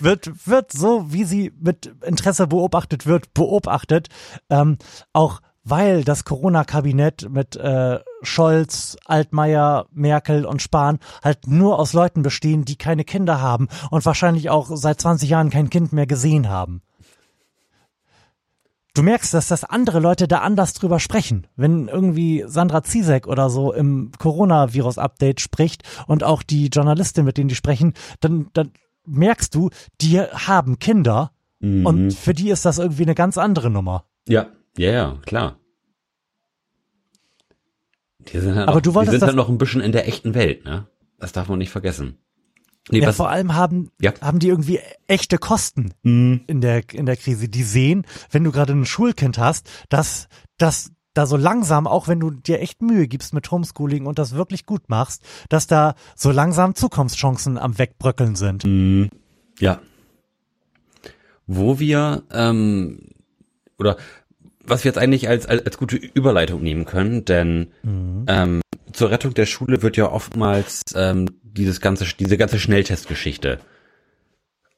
[0.00, 4.08] wird, wird so, wie sie mit Interesse beobachtet wird, beobachtet,
[4.50, 4.78] ähm,
[5.12, 12.22] auch weil das Corona-Kabinett mit äh, Scholz, Altmaier, Merkel und Spahn halt nur aus Leuten
[12.22, 16.48] bestehen, die keine Kinder haben und wahrscheinlich auch seit 20 Jahren kein Kind mehr gesehen
[16.48, 16.82] haben.
[18.94, 21.48] Du merkst, dass das andere Leute da anders drüber sprechen.
[21.56, 27.48] Wenn irgendwie Sandra Zizek oder so im Coronavirus-Update spricht und auch die Journalistin, mit denen
[27.48, 28.70] die sprechen, dann, dann
[29.04, 34.04] merkst du, die haben Kinder und für die ist das irgendwie eine ganz andere Nummer.
[34.28, 34.48] Ja.
[34.76, 35.58] Ja, ja, klar.
[38.28, 39.92] Die sind halt, Aber noch, du die wolltest sind das- halt noch ein bisschen in
[39.92, 40.86] der echten Welt, ne?
[41.18, 42.18] Das darf man nicht vergessen.
[42.90, 44.12] Nee, ja, vor allem haben, Ja.
[44.20, 47.48] haben die irgendwie echte Kosten in der, in der Krise.
[47.48, 52.20] Die sehen, wenn du gerade ein Schulkind hast, dass, dass da so langsam, auch wenn
[52.20, 56.30] du dir echt Mühe gibst mit Homeschooling und das wirklich gut machst, dass da so
[56.30, 58.64] langsam Zukunftschancen am Wegbröckeln sind.
[59.60, 59.80] Ja.
[61.46, 63.10] Wo wir, ähm,
[63.78, 63.96] oder
[64.66, 68.60] was wir jetzt eigentlich als, als, als gute Überleitung nehmen können, denn ähm,
[68.92, 73.58] zur Rettung der Schule wird ja oftmals ähm, dieses ganze, diese ganze Schnelltestgeschichte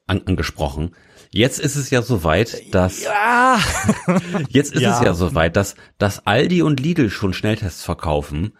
[0.07, 0.91] an, angesprochen.
[1.31, 3.59] Jetzt ist es ja soweit, dass Ah,
[4.49, 4.97] jetzt ist Ja.
[4.97, 8.53] es ja soweit, dass, dass Aldi und Lidl schon Schnelltests verkaufen,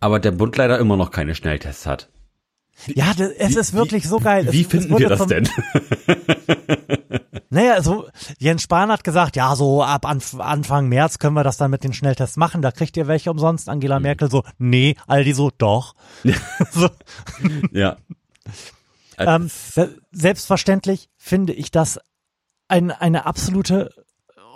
[0.00, 2.08] aber der Bund leider immer noch keine Schnelltests hat.
[2.86, 4.46] ja, das, es ist wirklich so geil.
[4.52, 5.48] Wie es, es finden wurde wir das vom- denn?
[7.50, 8.08] Naja, so
[8.38, 11.84] Jens Spahn hat gesagt, ja, so ab Anf Anfang März können wir das dann mit
[11.84, 12.62] den Schnelltests machen.
[12.62, 13.68] Da kriegt ihr welche umsonst.
[13.68, 15.94] Angela Merkel so, nee, Aldi so, doch.
[16.70, 16.88] so,
[17.72, 17.96] ja.
[19.18, 21.98] ähm, se- selbstverständlich finde ich das
[22.68, 23.90] ein, eine absolute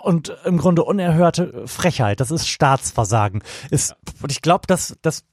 [0.03, 2.19] und im Grunde unerhörte Frechheit.
[2.19, 3.41] Das ist Staatsversagen.
[3.71, 5.23] Ist, und ich glaube, dass das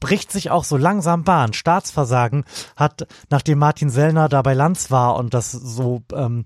[0.00, 1.52] bricht sich auch so langsam Bahn.
[1.52, 2.44] Staatsversagen
[2.76, 6.44] hat, nachdem Martin Sellner da bei Lanz war und das so ähm,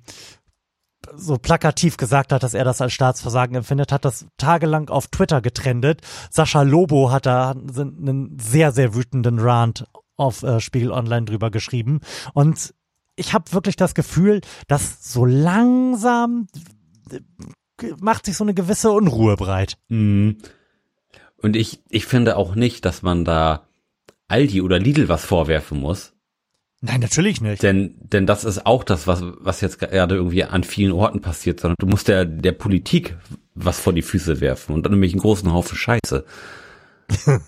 [1.15, 5.41] so plakativ gesagt hat, dass er das als Staatsversagen empfindet, hat das tagelang auf Twitter
[5.41, 6.01] getrendet.
[6.31, 9.85] Sascha Lobo hat da einen sehr, sehr wütenden Rant
[10.17, 12.01] auf äh, Spiegel Online drüber geschrieben.
[12.35, 12.75] Und
[13.17, 16.49] ich habe wirklich das Gefühl, dass so langsam
[17.11, 17.21] äh,
[18.01, 19.77] macht sich so eine gewisse Unruhe breit.
[19.89, 20.39] Mhm.
[21.37, 23.69] Und ich, ich finde auch nicht, dass man da
[24.29, 26.16] Aldi oder Lidl was vorwerfen muss.
[26.83, 27.63] Nein, natürlich nicht.
[27.63, 31.61] Denn, denn das ist auch das, was, was jetzt gerade irgendwie an vielen Orten passiert,
[31.61, 33.17] sondern du musst der, der Politik
[33.55, 36.25] was vor die Füße werfen und dann nämlich einen großen Haufen Scheiße.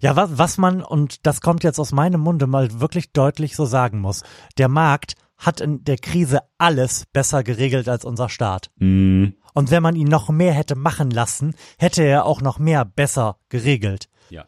[0.00, 3.64] Ja, was, was man, und das kommt jetzt aus meinem Munde mal wirklich deutlich so
[3.64, 4.22] sagen muss,
[4.58, 8.70] der Markt hat in der Krise alles besser geregelt als unser Staat.
[8.78, 12.84] Mm, Und wenn man ihn noch mehr hätte machen lassen, hätte er auch noch mehr
[12.84, 14.08] besser geregelt.
[14.30, 14.44] ja.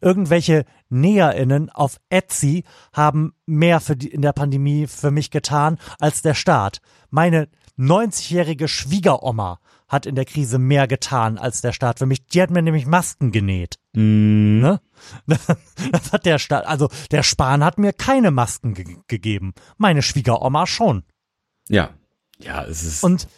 [0.00, 6.22] Irgendwelche NäherInnen auf Etsy haben mehr für die, in der Pandemie für mich getan als
[6.22, 6.80] der Staat.
[7.10, 7.48] Meine
[7.78, 12.26] 90-jährige Schwiegeroma hat in der Krise mehr getan als der Staat für mich.
[12.26, 13.76] Die hat mir nämlich Masken genäht.
[13.94, 14.80] Mm, Ne?
[15.92, 19.52] Das hat der Staat, also der Spahn hat mir keine Masken ge gegeben.
[19.76, 21.04] Meine Schwiegeroma schon.
[21.68, 21.90] ja.
[22.40, 23.04] Ja, es ist.
[23.04, 23.28] Und,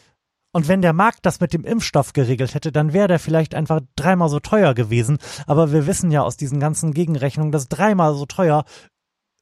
[0.57, 3.83] und wenn der Markt das mit dem Impfstoff geregelt hätte, dann wäre der vielleicht einfach
[3.95, 5.19] dreimal so teuer gewesen.
[5.47, 8.65] Aber wir wissen ja aus diesen ganzen Gegenrechnungen, dass dreimal so teuer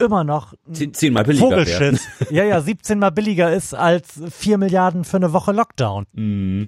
[0.01, 0.55] immer noch
[0.93, 1.47] zehnmal billiger.
[1.47, 2.01] Vogelschiss.
[2.31, 6.07] Ja, ja, 17 mal billiger ist als 4 Milliarden für eine Woche Lockdown.
[6.15, 6.65] Mm.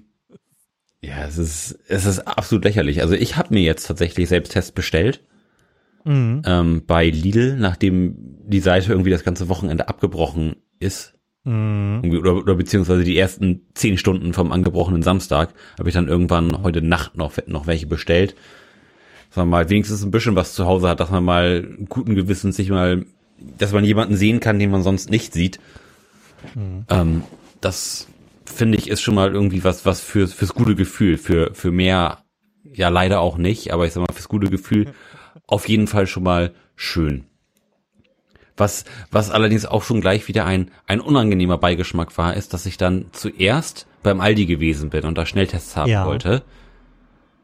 [1.01, 3.03] Ja, es ist, es ist absolut lächerlich.
[3.03, 5.25] Also ich habe mir jetzt tatsächlich Selbsttest bestellt
[6.05, 6.43] Mhm.
[6.47, 11.16] ähm, bei Lidl, nachdem die Seite irgendwie das ganze Wochenende abgebrochen ist.
[11.47, 12.03] Mhm.
[12.19, 16.83] Oder, oder beziehungsweise die ersten zehn Stunden vom angebrochenen Samstag habe ich dann irgendwann heute
[16.83, 18.35] Nacht noch, noch welche bestellt.
[19.29, 22.57] Dass man mal wenigstens ein bisschen was zu Hause hat, dass man mal guten Gewissens
[22.57, 23.07] sich mal,
[23.39, 25.61] dass man jemanden sehen kann, den man sonst nicht sieht.
[26.91, 27.23] Ähm,
[27.61, 28.09] das
[28.45, 32.25] finde ich ist schon mal irgendwie was, was fürs, fürs gute Gefühl, für, für mehr,
[32.65, 34.93] ja leider auch nicht, aber ich sag mal, fürs gute Gefühl
[35.47, 37.25] auf jeden Fall schon mal schön.
[38.57, 42.77] Was, was allerdings auch schon gleich wieder ein, ein unangenehmer Beigeschmack war, ist, dass ich
[42.79, 46.07] dann zuerst beim Aldi gewesen bin und da Schnelltests haben Ja.
[46.07, 46.43] wollte.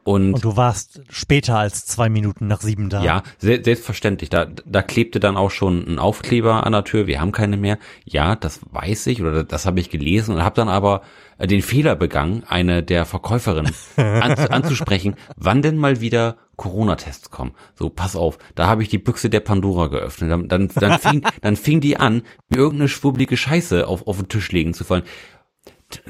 [0.04, 3.04] Und, Und du warst später als zwei Minuten nach sieben da.
[3.04, 4.30] ja, se- selbstverständlich.
[4.30, 7.06] Da, da klebte dann auch schon ein Aufkleber an der Tür.
[7.06, 7.78] Wir haben keine mehr.
[8.04, 11.02] Ja, das weiß ich oder das habe ich gelesen und habe dann aber
[11.38, 17.52] äh, den Fehler begangen, eine der Verkäuferinnen an, anzusprechen, wann denn mal wieder Corona-Tests kommen.
[17.74, 20.30] So, pass auf, da habe ich die Büchse der Pandora geöffnet.
[20.30, 24.28] Dann, dann, dann, fing, dann fing die an, mir irgendeine schwurblige Scheiße auf, auf den
[24.28, 25.02] Tisch legen zu wollen.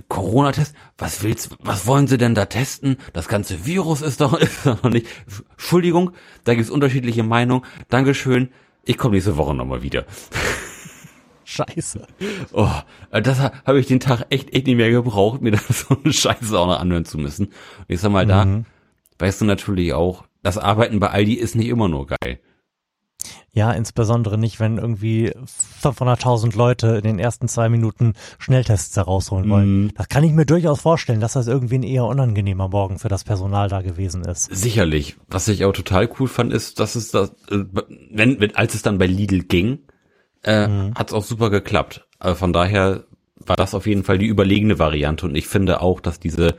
[0.09, 2.99] Corona-Test, was willst, was wollen Sie denn da testen?
[3.13, 5.07] Das ganze Virus ist doch, ist doch noch nicht.
[5.53, 6.13] Entschuldigung,
[6.45, 7.65] da gibt's unterschiedliche Meinungen.
[7.89, 8.51] Dankeschön.
[8.85, 10.05] Ich komme nächste Woche nochmal wieder.
[11.45, 12.07] Scheiße.
[12.53, 12.69] Oh,
[13.11, 16.13] das ha- habe ich den Tag echt, echt nicht mehr gebraucht, mir das so eine
[16.13, 17.47] Scheiße auch noch anhören zu müssen.
[17.47, 17.55] Und
[17.89, 18.63] ich sag mal, da
[19.19, 22.41] weißt du natürlich auch, das Arbeiten bei Aldi ist nicht immer nur geil.
[23.55, 25.31] Ja, insbesondere nicht, wenn irgendwie
[25.83, 29.83] 500.000 Leute in den ersten zwei Minuten Schnelltests herausholen wollen.
[29.83, 29.91] Mhm.
[29.95, 33.25] Das kann ich mir durchaus vorstellen, dass das irgendwie ein eher unangenehmer Morgen für das
[33.25, 34.45] Personal da gewesen ist.
[34.45, 35.17] Sicherlich.
[35.29, 37.65] Was ich auch total cool fand, ist, dass es das, äh,
[38.11, 39.81] wenn, wenn, als es dann bei Lidl ging,
[40.43, 42.07] äh, hat's auch super geklappt.
[42.19, 43.05] Also von daher
[43.37, 46.55] war das auf jeden Fall die überlegene Variante und ich finde auch, dass diese,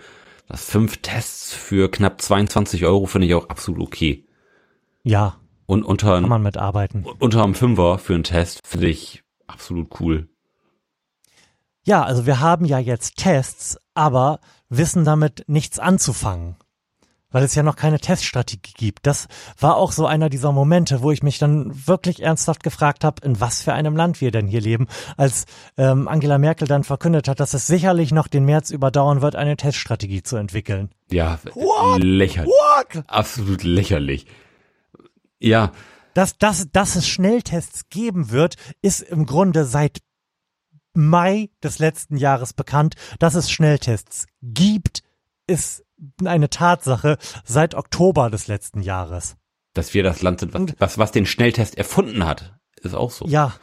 [0.48, 4.26] das fünf Tests für knapp 22 Euro finde ich auch absolut okay.
[5.04, 7.06] Ja, Und unter, kann man mitarbeiten.
[7.20, 10.30] unter einem Fünfer für einen Test finde ich absolut cool.
[11.86, 16.56] Ja, also wir haben ja jetzt Tests, aber wissen damit nichts anzufangen.
[17.34, 19.06] Weil es ja noch keine Teststrategie gibt.
[19.06, 19.28] Das
[19.60, 23.42] war auch so einer dieser Momente, wo ich mich dann wirklich ernsthaft gefragt habe, in
[23.42, 25.44] was für einem Land wir denn hier leben, als
[25.76, 29.58] ähm, Angela Merkel dann verkündet hat, dass es sicherlich noch den März überdauern wird, eine
[29.58, 30.92] Teststrategie zu entwickeln.
[31.12, 31.40] Ja,
[31.98, 32.54] lächerlich.
[33.08, 34.26] Absolut lächerlich.
[35.40, 35.74] Ja,
[36.14, 40.00] Dass, dass, dass es Schnelltests geben wird, ist im Grunde seit
[40.94, 42.96] Mai des letzten Jahres bekannt.
[43.18, 45.02] Dass es Schnelltests gibt,
[45.48, 45.84] ist
[46.26, 49.36] eine Tatsache seit Oktober des letzten Jahres.
[49.74, 53.26] dass wir das Land sind, was, was, was den Schnelltest erfunden hat, ist auch so.
[53.28, 53.54] Ja.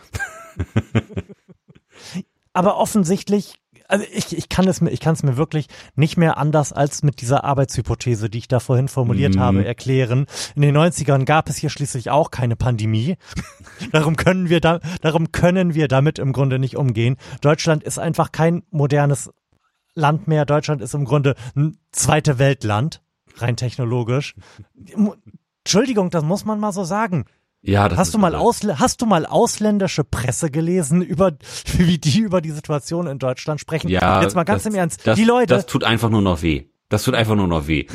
[2.52, 3.54] Aber offensichtlich,
[3.86, 7.02] also ich, ich kann es mir, ich kann es mir wirklich nicht mehr anders als
[7.02, 9.40] mit dieser Arbeitshypothese, die ich da vorhin formuliert Mhm.
[9.40, 10.26] habe, erklären.
[10.56, 13.16] In den 90ern gab es hier schließlich auch keine Pandemie.
[13.92, 17.16] darum können wir da, darum können wir damit im Grunde nicht umgehen.
[17.40, 19.30] Deutschland ist einfach kein modernes
[19.94, 20.44] Land mehr.
[20.46, 23.02] Deutschland ist im Grunde ein zweite Weltland,
[23.36, 24.34] rein technologisch.
[25.64, 27.24] Entschuldigung, das muss man mal so sagen.
[27.62, 28.34] Ja, das Hast du mal.
[28.34, 31.32] Ausl hast du mal ausländische Presse gelesen über
[31.76, 33.88] wie die über die Situation in Deutschland sprechen?
[33.88, 35.06] Ja, Jetzt mal ganz das, im Ernst.
[35.06, 36.66] Das, die Leute, das tut einfach nur noch weh.
[36.88, 37.86] Das tut einfach nur noch weh.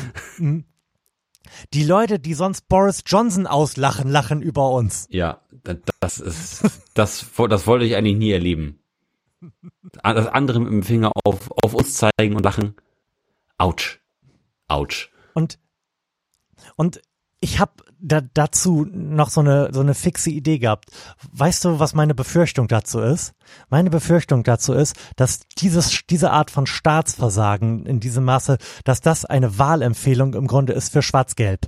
[1.73, 5.07] die Leute, die sonst Boris Johnson auslachen, lachen über uns.
[5.09, 6.63] Ja, da- das ist,
[6.93, 8.79] das, das wollte ich eigentlich nie erleben.
[10.03, 12.75] Das andere mit dem Finger auf, auf uns zeigen und lachen.
[13.57, 14.01] Autsch.
[14.67, 15.11] Autsch.
[15.33, 15.59] Und
[16.75, 17.01] und
[17.39, 20.89] ich habe da, dazu noch so eine, so eine fixe Idee gehabt.
[21.31, 23.33] Weißt du, was meine Befürchtung dazu ist?
[23.69, 29.25] Meine Befürchtung dazu ist, dass dieses, diese Art von Staatsversagen in diesem Maße, dass das
[29.25, 31.67] eine Wahlempfehlung im Grunde ist für Schwarz-Gelb.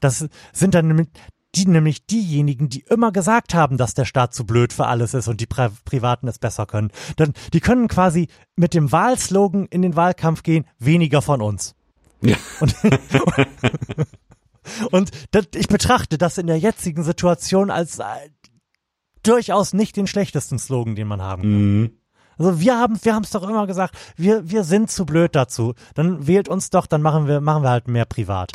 [0.00, 1.08] Das sind dann
[1.54, 5.28] die nämlich diejenigen, die immer gesagt haben, dass der Staat zu blöd für alles ist
[5.28, 6.90] und die Pri Privaten es besser können.
[7.16, 11.74] Dann, die können quasi mit dem Wahlslogan in den Wahlkampf gehen, weniger von uns.
[12.20, 12.36] Ja.
[12.60, 12.74] Und,
[14.90, 18.04] und das, ich betrachte das in der jetzigen Situation als äh,
[19.22, 21.80] durchaus nicht den schlechtesten Slogan, den man haben kann.
[21.80, 21.98] Mhm.
[22.36, 25.74] Also wir haben, wir haben es doch immer gesagt, wir, wir sind zu blöd dazu.
[25.94, 28.52] Dann wählt uns doch, dann machen wir, machen wir halt mehr privat.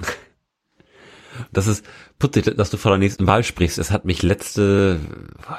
[1.53, 1.85] Das ist
[2.17, 3.77] putzig, dass du vor der nächsten Wahl sprichst.
[3.77, 4.99] Es hat mich letzte,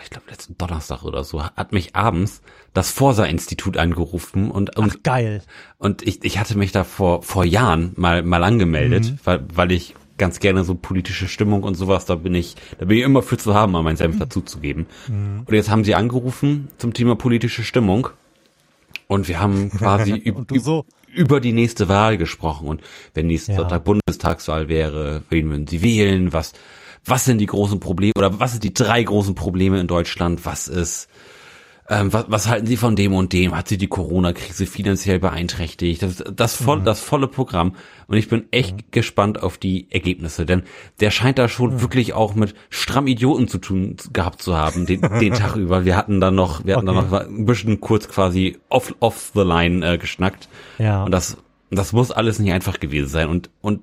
[0.05, 2.43] ich glaube letzten Donnerstag oder so, hat mich abends
[2.75, 5.43] das Forsa-Institut angerufen und, und Ach, geil.
[5.79, 9.19] Und ich, ich hatte mich da vor, vor Jahren mal, mal angemeldet, Mhm.
[9.25, 12.99] weil, weil ich ganz gerne so politische Stimmung und sowas, da bin ich, da bin
[12.99, 13.99] ich immer für zu haben, mal meinen Mhm.
[13.99, 14.87] Senf dazuzugeben.
[15.09, 18.09] Und jetzt haben sie angerufen zum Thema politische Stimmung.
[19.09, 20.85] Und wir haben quasi üb, Und du so.
[21.13, 22.69] Über die nächste Wahl gesprochen.
[22.69, 22.83] Und
[23.15, 23.59] wenn nächsten Ja.
[23.59, 26.33] Sonntag Bundestagswahl wäre, wen würden sie wählen?
[26.33, 26.53] Was,
[27.05, 30.45] was sind die großen Probleme oder was sind die drei großen Probleme in Deutschland?
[30.47, 31.09] Was ist,
[31.91, 33.55] ähm, was, was halten Sie von dem und dem?
[33.55, 36.03] Hat Sie die Corona-Krise finanziell beeinträchtigt?
[36.03, 37.75] Das, das, voll, das volle Programm.
[38.07, 40.63] Und ich bin echt gespannt auf die Ergebnisse, denn
[41.01, 45.01] der scheint da schon wirklich auch mit stramm Idioten zu tun gehabt zu haben, den,
[45.01, 45.85] den Tag über.
[45.85, 49.43] Wir hatten dann noch, wir hatten dann noch ein bisschen kurz quasi off, off the
[49.43, 50.49] line äh, geschnackt.
[50.79, 51.03] Ja.
[51.05, 51.37] Und das,
[51.71, 53.29] das muss alles nicht einfach gewesen sein.
[53.29, 53.81] Und, und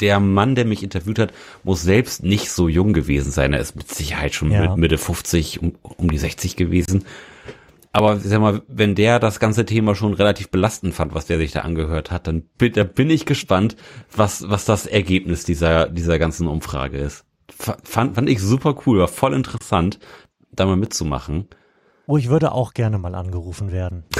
[0.00, 1.32] der Mann, der mich interviewt hat,
[1.64, 3.54] muss selbst nicht so jung gewesen sein.
[3.54, 4.60] Er ist mit Sicherheit schon Ja.
[4.60, 7.04] mit Mitte 50, um, um die 60 gewesen.
[7.96, 11.52] Aber sag mal, wenn der das ganze Thema schon relativ belastend fand, was der sich
[11.52, 13.74] da angehört hat, dann bin, da bin ich gespannt,
[14.14, 17.24] was, was das Ergebnis dieser, dieser ganzen Umfrage ist.
[17.48, 19.98] Fand, fand ich super cool, war voll interessant,
[20.52, 21.48] da mal mitzumachen.
[22.06, 24.04] Oh, ich würde auch gerne mal angerufen werden.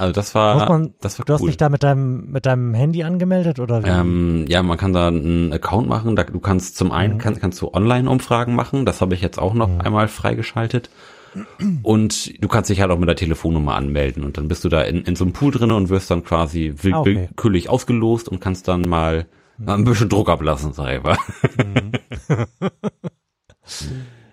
[0.00, 1.48] Also das war, man, das war du hast cool.
[1.48, 3.88] dich da mit deinem, mit deinem Handy angemeldet oder wie?
[3.88, 6.14] Ähm, ja, man kann da einen Account machen.
[6.14, 7.18] Da, du kannst zum einen Mhm.
[7.18, 8.86] kannst, kannst du Online-Umfragen machen.
[8.86, 10.88] Das habe ich jetzt auch noch einmal freigeschaltet.
[11.82, 14.82] Und du kannst dich halt auch mit der Telefonnummer anmelden und dann bist du da
[14.82, 17.14] in, in so einem Pool drin und wirst dann quasi will, Ah, okay.
[17.16, 19.26] willkürlich ausgelost und kannst dann mal,
[19.58, 21.16] mal ein bisschen Druck ablassen, sag ich mal.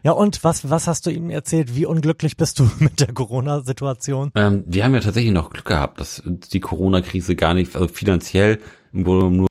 [0.03, 1.75] ja, und was, was hast du ihm erzählt?
[1.75, 4.31] Wie unglücklich bist du mit der Corona-Situation?
[4.35, 8.59] Ähm, wir haben ja tatsächlich noch Glück gehabt, dass die Corona-Krise gar nicht, also finanziell
[8.95, 9.47] im Grunde nur,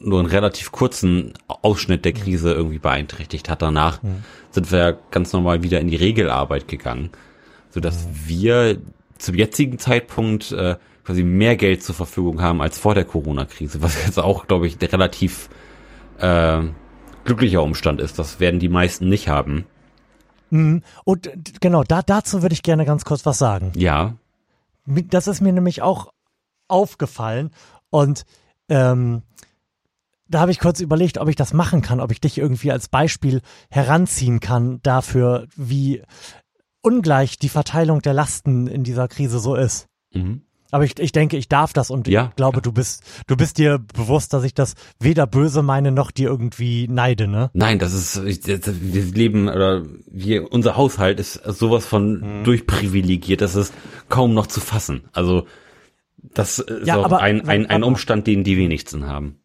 [0.00, 3.62] nur einen relativ kurzen Ausschnitt der Krise irgendwie beeinträchtigt hat.
[3.62, 4.00] Danach
[4.50, 7.10] sind wir ja ganz normal wieder in die Regelarbeit gegangen,
[7.70, 8.78] sodass wir
[9.18, 14.04] zum jetzigen Zeitpunkt äh, quasi mehr Geld zur Verfügung haben als vor der Corona-Krise, was
[14.04, 15.48] jetzt auch, glaube ich, der relativ
[16.18, 16.62] äh,
[17.24, 18.18] glücklicher Umstand ist.
[18.18, 19.64] Das werden die meisten nicht haben.
[20.50, 20.82] Mhm.
[21.04, 21.30] Und
[21.60, 23.72] genau, da, dazu würde ich gerne ganz kurz was sagen.
[23.76, 24.14] Ja,
[24.86, 26.12] Das ist mir nämlich auch
[26.68, 27.50] aufgefallen
[27.90, 28.24] und
[28.68, 29.22] ähm,
[30.30, 32.88] da habe ich kurz überlegt, ob ich das machen kann, ob ich dich irgendwie als
[32.88, 33.40] Beispiel
[33.70, 36.02] heranziehen kann dafür, wie
[36.82, 39.86] ungleich die Verteilung der Lasten in dieser Krise so ist.
[40.14, 40.42] mhm.
[40.70, 43.56] Aber ich, ich denke, ich darf das und Ja, ich glaube, du bist, du bist
[43.56, 47.48] dir bewusst, dass ich das weder böse meine noch dir irgendwie neide, ne?
[47.54, 53.40] Nein, das ist, ich- das- wir leben, oder wir, unser Haushalt ist sowas von durchprivilegiert,
[53.40, 53.72] das ist
[54.10, 55.04] kaum noch zu fassen.
[55.14, 55.46] Also,
[56.18, 59.40] das ist Ja, auch aber- ein, ein, ein aber- Umstand, den die wenigsten haben.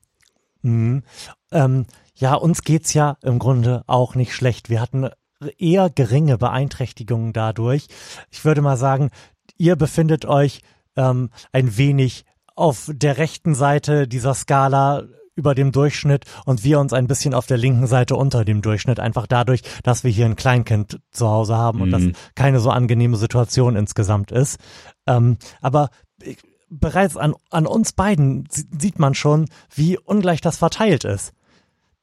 [0.61, 1.03] Mhm.
[1.51, 4.69] Ähm, ja, uns geht's ja im Grunde auch nicht schlecht.
[4.69, 5.09] Wir hatten
[5.57, 7.87] eher geringe Beeinträchtigungen dadurch.
[8.31, 9.09] Ich würde mal sagen,
[9.57, 10.61] ihr befindet euch
[10.95, 12.23] ähm, ein wenig
[12.55, 15.03] auf der rechten Seite dieser Skala
[15.35, 18.99] über dem Durchschnitt und wir uns ein bisschen auf der linken Seite unter dem Durchschnitt,
[18.99, 22.13] einfach dadurch, dass wir hier ein Kleinkind zu Hause haben und das Mhm.
[22.35, 24.59] keine so angenehme Situation insgesamt ist.
[25.07, 25.89] Ähm, aber
[26.21, 26.37] ich-
[26.79, 31.33] bereits an, an uns beiden sie- sieht man schon, wie ungleich das verteilt ist.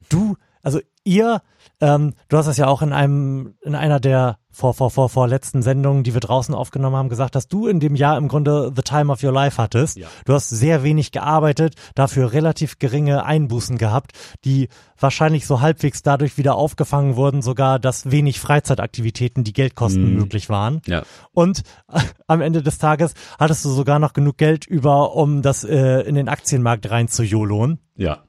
[0.09, 1.41] Du, also ihr,
[1.79, 5.61] ähm, du hast es ja auch in einem, in einer der vor, vor, vor, vorletzten
[5.61, 8.81] Sendungen, die wir draußen aufgenommen haben, gesagt, dass du in dem Jahr im Grunde the
[8.81, 9.97] time of your life hattest.
[9.97, 10.07] Ja.
[10.25, 14.11] Du hast sehr wenig gearbeitet, dafür relativ geringe Einbußen gehabt,
[14.43, 14.67] die
[14.99, 20.17] wahrscheinlich so halbwegs dadurch wieder aufgefangen wurden, sogar, dass wenig Freizeitaktivitäten, die Geldkosten Mhm.
[20.17, 20.81] möglich waren.
[20.85, 21.03] Ja.
[21.31, 25.63] Und äh, am Ende des Tages hattest du sogar noch genug Geld über, um das
[25.63, 27.79] äh, in den Aktienmarkt rein zu jolohen.
[27.95, 28.19] Ja.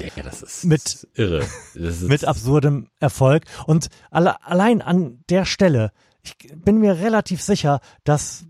[0.00, 1.44] Ja, das ist, Mit- irre.
[1.74, 3.44] Ist, Mit absurdem Erfolg.
[3.66, 5.92] Und alle, allein an der Stelle,
[6.22, 8.44] ich bin mir relativ sicher, dass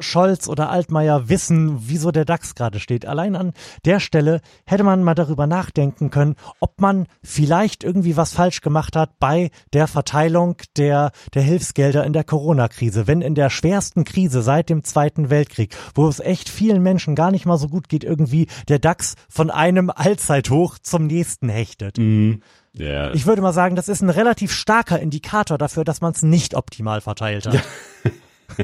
[0.00, 3.06] Scholz oder Altmaier wissen, wieso der DAX gerade steht.
[3.06, 3.52] Allein an
[3.84, 8.96] der Stelle hätte man mal darüber nachdenken können, ob man vielleicht irgendwie was falsch gemacht
[8.96, 13.06] hat bei der Verteilung der, der Hilfsgelder in der Corona-Krise.
[13.06, 17.30] Wenn in der schwersten Krise seit dem Zweiten Weltkrieg, wo es echt vielen Menschen gar
[17.30, 21.98] nicht mal so gut geht, irgendwie der DAX von einem Allzeithoch zum nächsten hechtet.
[21.98, 22.42] Mhm.
[22.72, 23.12] Ja.
[23.14, 26.54] Ich würde mal sagen, das ist ein relativ starker Indikator dafür, dass man es nicht
[26.54, 27.54] optimal verteilt hat.
[27.54, 27.60] ja,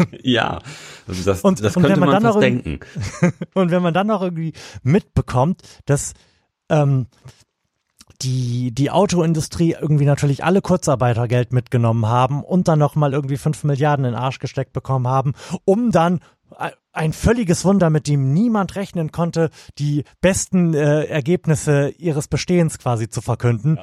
[1.06, 2.80] also das, Und- das und könnte wenn man man, fast denken.
[3.54, 6.14] Und wenn man dann noch irgendwie mitbekommt, dass
[6.68, 7.06] ähm,
[8.22, 14.04] die, die Autoindustrie irgendwie natürlich alle Kurzarbeitergeld mitgenommen haben und dann nochmal irgendwie fünf Milliarden
[14.06, 15.34] in den Arsch gesteckt bekommen haben,
[15.64, 16.20] um dann
[16.92, 23.08] ein völliges Wunder, mit dem niemand rechnen konnte, die besten äh, Ergebnisse ihres Bestehens quasi
[23.08, 23.78] zu verkünden.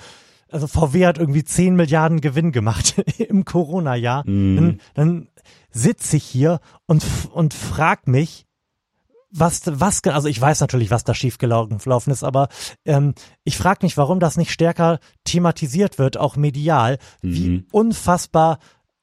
[0.49, 4.23] Also VW hat irgendwie 10 Milliarden Gewinn gemacht im Corona-Jahr.
[4.25, 5.27] Dann, dann
[5.73, 7.03] sitze ich hier und,
[7.33, 8.45] und frag mich,
[9.35, 12.49] was, was, also ich weiß natürlich, was da schiefgelaufen gelaufen ist, aber
[12.85, 18.59] ähm, ich frage mich, warum das nicht stärker thematisiert wird, auch medial, wie unfassbar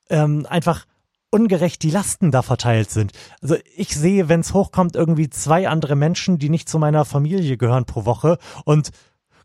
[0.09, 0.87] ähm, einfach
[1.31, 3.13] ungerecht die Lasten da verteilt sind.
[3.41, 7.57] Also ich sehe, wenn es hochkommt, irgendwie zwei andere Menschen, die nicht zu meiner Familie
[7.57, 8.91] gehören pro Woche und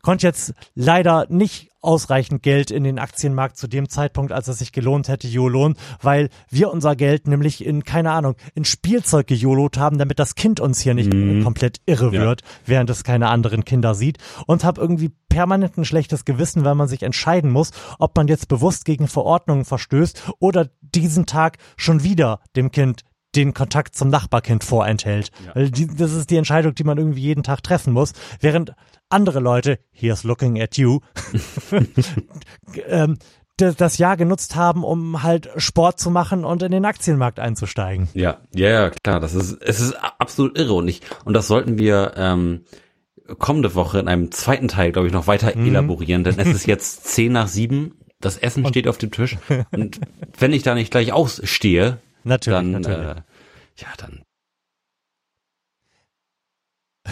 [0.06, 4.70] konnte jetzt leider nicht ausreichend Geld in den Aktienmarkt zu dem Zeitpunkt, als es sich
[4.70, 9.98] gelohnt hätte, YOLOen, weil wir unser Geld nämlich in, keine Ahnung, in Spielzeug gejolot haben,
[9.98, 12.20] damit das Kind uns hier nicht äh, komplett irre Ja.
[12.20, 16.76] wird, während es keine anderen Kinder sieht und habe irgendwie permanent ein schlechtes Gewissen, weil
[16.76, 22.04] man sich entscheiden muss, ob man jetzt bewusst gegen Verordnungen verstößt oder diesen Tag schon
[22.04, 23.02] wieder dem Kind
[23.34, 25.30] den Kontakt zum Nachbarkind vorenthält.
[25.54, 28.72] Weil die, das ist die Entscheidung, die man irgendwie jeden Tag treffen muss, während
[29.08, 31.00] andere Leute, here's looking at you,
[32.88, 33.18] ähm,
[33.56, 38.08] das Jahr genutzt haben, um halt Sport zu machen und in den Aktienmarkt einzusteigen.
[38.12, 41.78] Ja, ja, ja, klar, das ist, es ist absolut irre und ich, und das sollten
[41.78, 42.64] wir ähm,
[43.38, 45.68] kommende Woche in einem zweiten Teil, glaube ich, noch weiter Mhm.
[45.68, 49.38] elaborieren, denn es ist jetzt zehn nach sieben, das Essen steht auf dem Tisch
[49.72, 50.00] und
[50.38, 53.08] wenn ich da nicht gleich ausstehe, Natürlich, dann, natürlich.
[53.08, 53.22] äh,
[53.78, 54.22] ja, dann,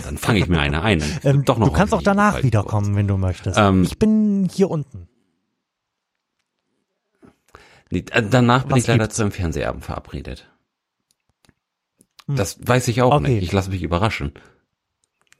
[0.03, 1.03] dann fange ich mir eine ein.
[1.22, 3.59] Ähm, doch noch du kannst auch danach wiederkommen, wenn du möchtest.
[3.59, 5.09] Ähm, ich bin hier unten.
[7.90, 9.16] Nee, äh, danach bin Was ich leider gibt's?
[9.16, 10.51] zu einem Fernsehabend verabredet.
[12.26, 12.36] Hm.
[12.36, 13.34] Das weiß ich auch Okay.
[13.34, 13.42] nicht.
[13.45, 14.32] Ich lasse mich überraschen.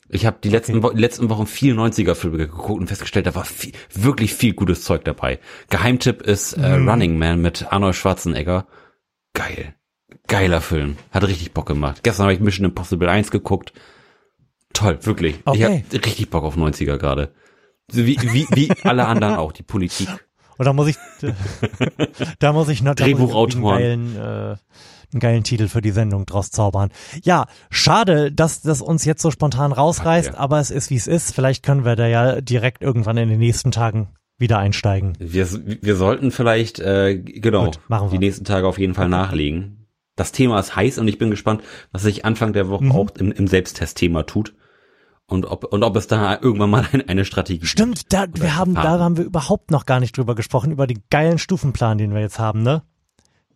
[0.09, 3.73] Ich habe die letzten, Wo letzten Wochen viel 90er-Filme geguckt und festgestellt, da war viel,
[3.93, 5.41] wirklich viel gutes Zeug dabei.
[5.71, 6.89] Geheimtipp ist äh, Mhm.
[6.89, 8.67] Running Man mit Arnold Schwarzenegger.
[9.33, 9.75] Geil.
[10.27, 10.97] Geiler Film.
[11.11, 12.03] Hat richtig Bock gemacht.
[12.03, 13.73] Gestern habe ich Mission Impossible 1 geguckt.
[14.75, 15.37] Toll, wirklich.
[15.37, 15.85] Ich Okay.
[15.93, 17.33] habe richtig Bock auf 90er gerade.
[17.91, 20.09] Wie, wie, wie alle anderen auch, die Politik.
[20.59, 20.97] Und da muss ich,
[22.39, 23.77] da muss ich noch ich Drehbuchautoren.
[23.77, 24.57] einen geilen, äh,
[25.13, 26.91] einen geilen Titel für die Sendung draus zaubern.
[27.25, 30.41] Ja, schade, dass das uns jetzt so spontan rausreißt, Fuck, ja.
[30.41, 31.35] aber es ist wie es ist.
[31.35, 34.09] Vielleicht können wir da ja direkt irgendwann in den nächsten Tagen
[34.39, 35.15] wieder einsteigen.
[35.19, 35.49] Wir,
[35.83, 38.19] wir sollten vielleicht, äh, genau, Gut, machen wir.
[38.19, 39.87] die nächsten Tage auf jeden Fall nachlegen.
[40.17, 42.93] Das Thema ist heiß und ich bin gespannt, was sich Anfang der Woche Mhm.
[42.93, 44.55] auch im, im Selbsttestthema tut.
[45.27, 47.71] Und ob, und ob es da irgendwann mal eine, eine Strategie gibt.
[47.71, 51.03] Stimmt, da, wir haben, da haben wir überhaupt noch gar nicht drüber gesprochen, über den
[51.11, 52.83] geilen Stufenplan, den wir jetzt haben, ne?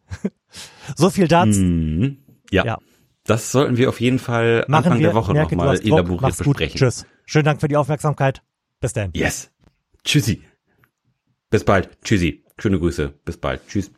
[0.97, 1.61] so viel dazu.
[1.61, 2.19] Mhm.
[2.51, 2.65] Ja.
[2.65, 2.79] Ja.
[3.25, 5.09] Das sollten wir auf jeden Fall Machen Anfang wir.
[5.09, 6.57] der Woche nochmal elaboriert Mach's gut.
[6.57, 6.79] besprechen.
[6.79, 7.07] Tschüss.
[7.27, 8.43] Schönen Dank für die Aufmerksamkeit.
[8.81, 9.11] Bis dann.
[9.13, 9.51] Yes.
[10.03, 10.43] Tschüssi.
[11.51, 12.01] Bis bald.
[12.03, 12.45] Tschüssi.
[12.59, 13.13] Schöne Grüße.
[13.27, 13.61] Bis bald.
[13.69, 13.91] Tschüss.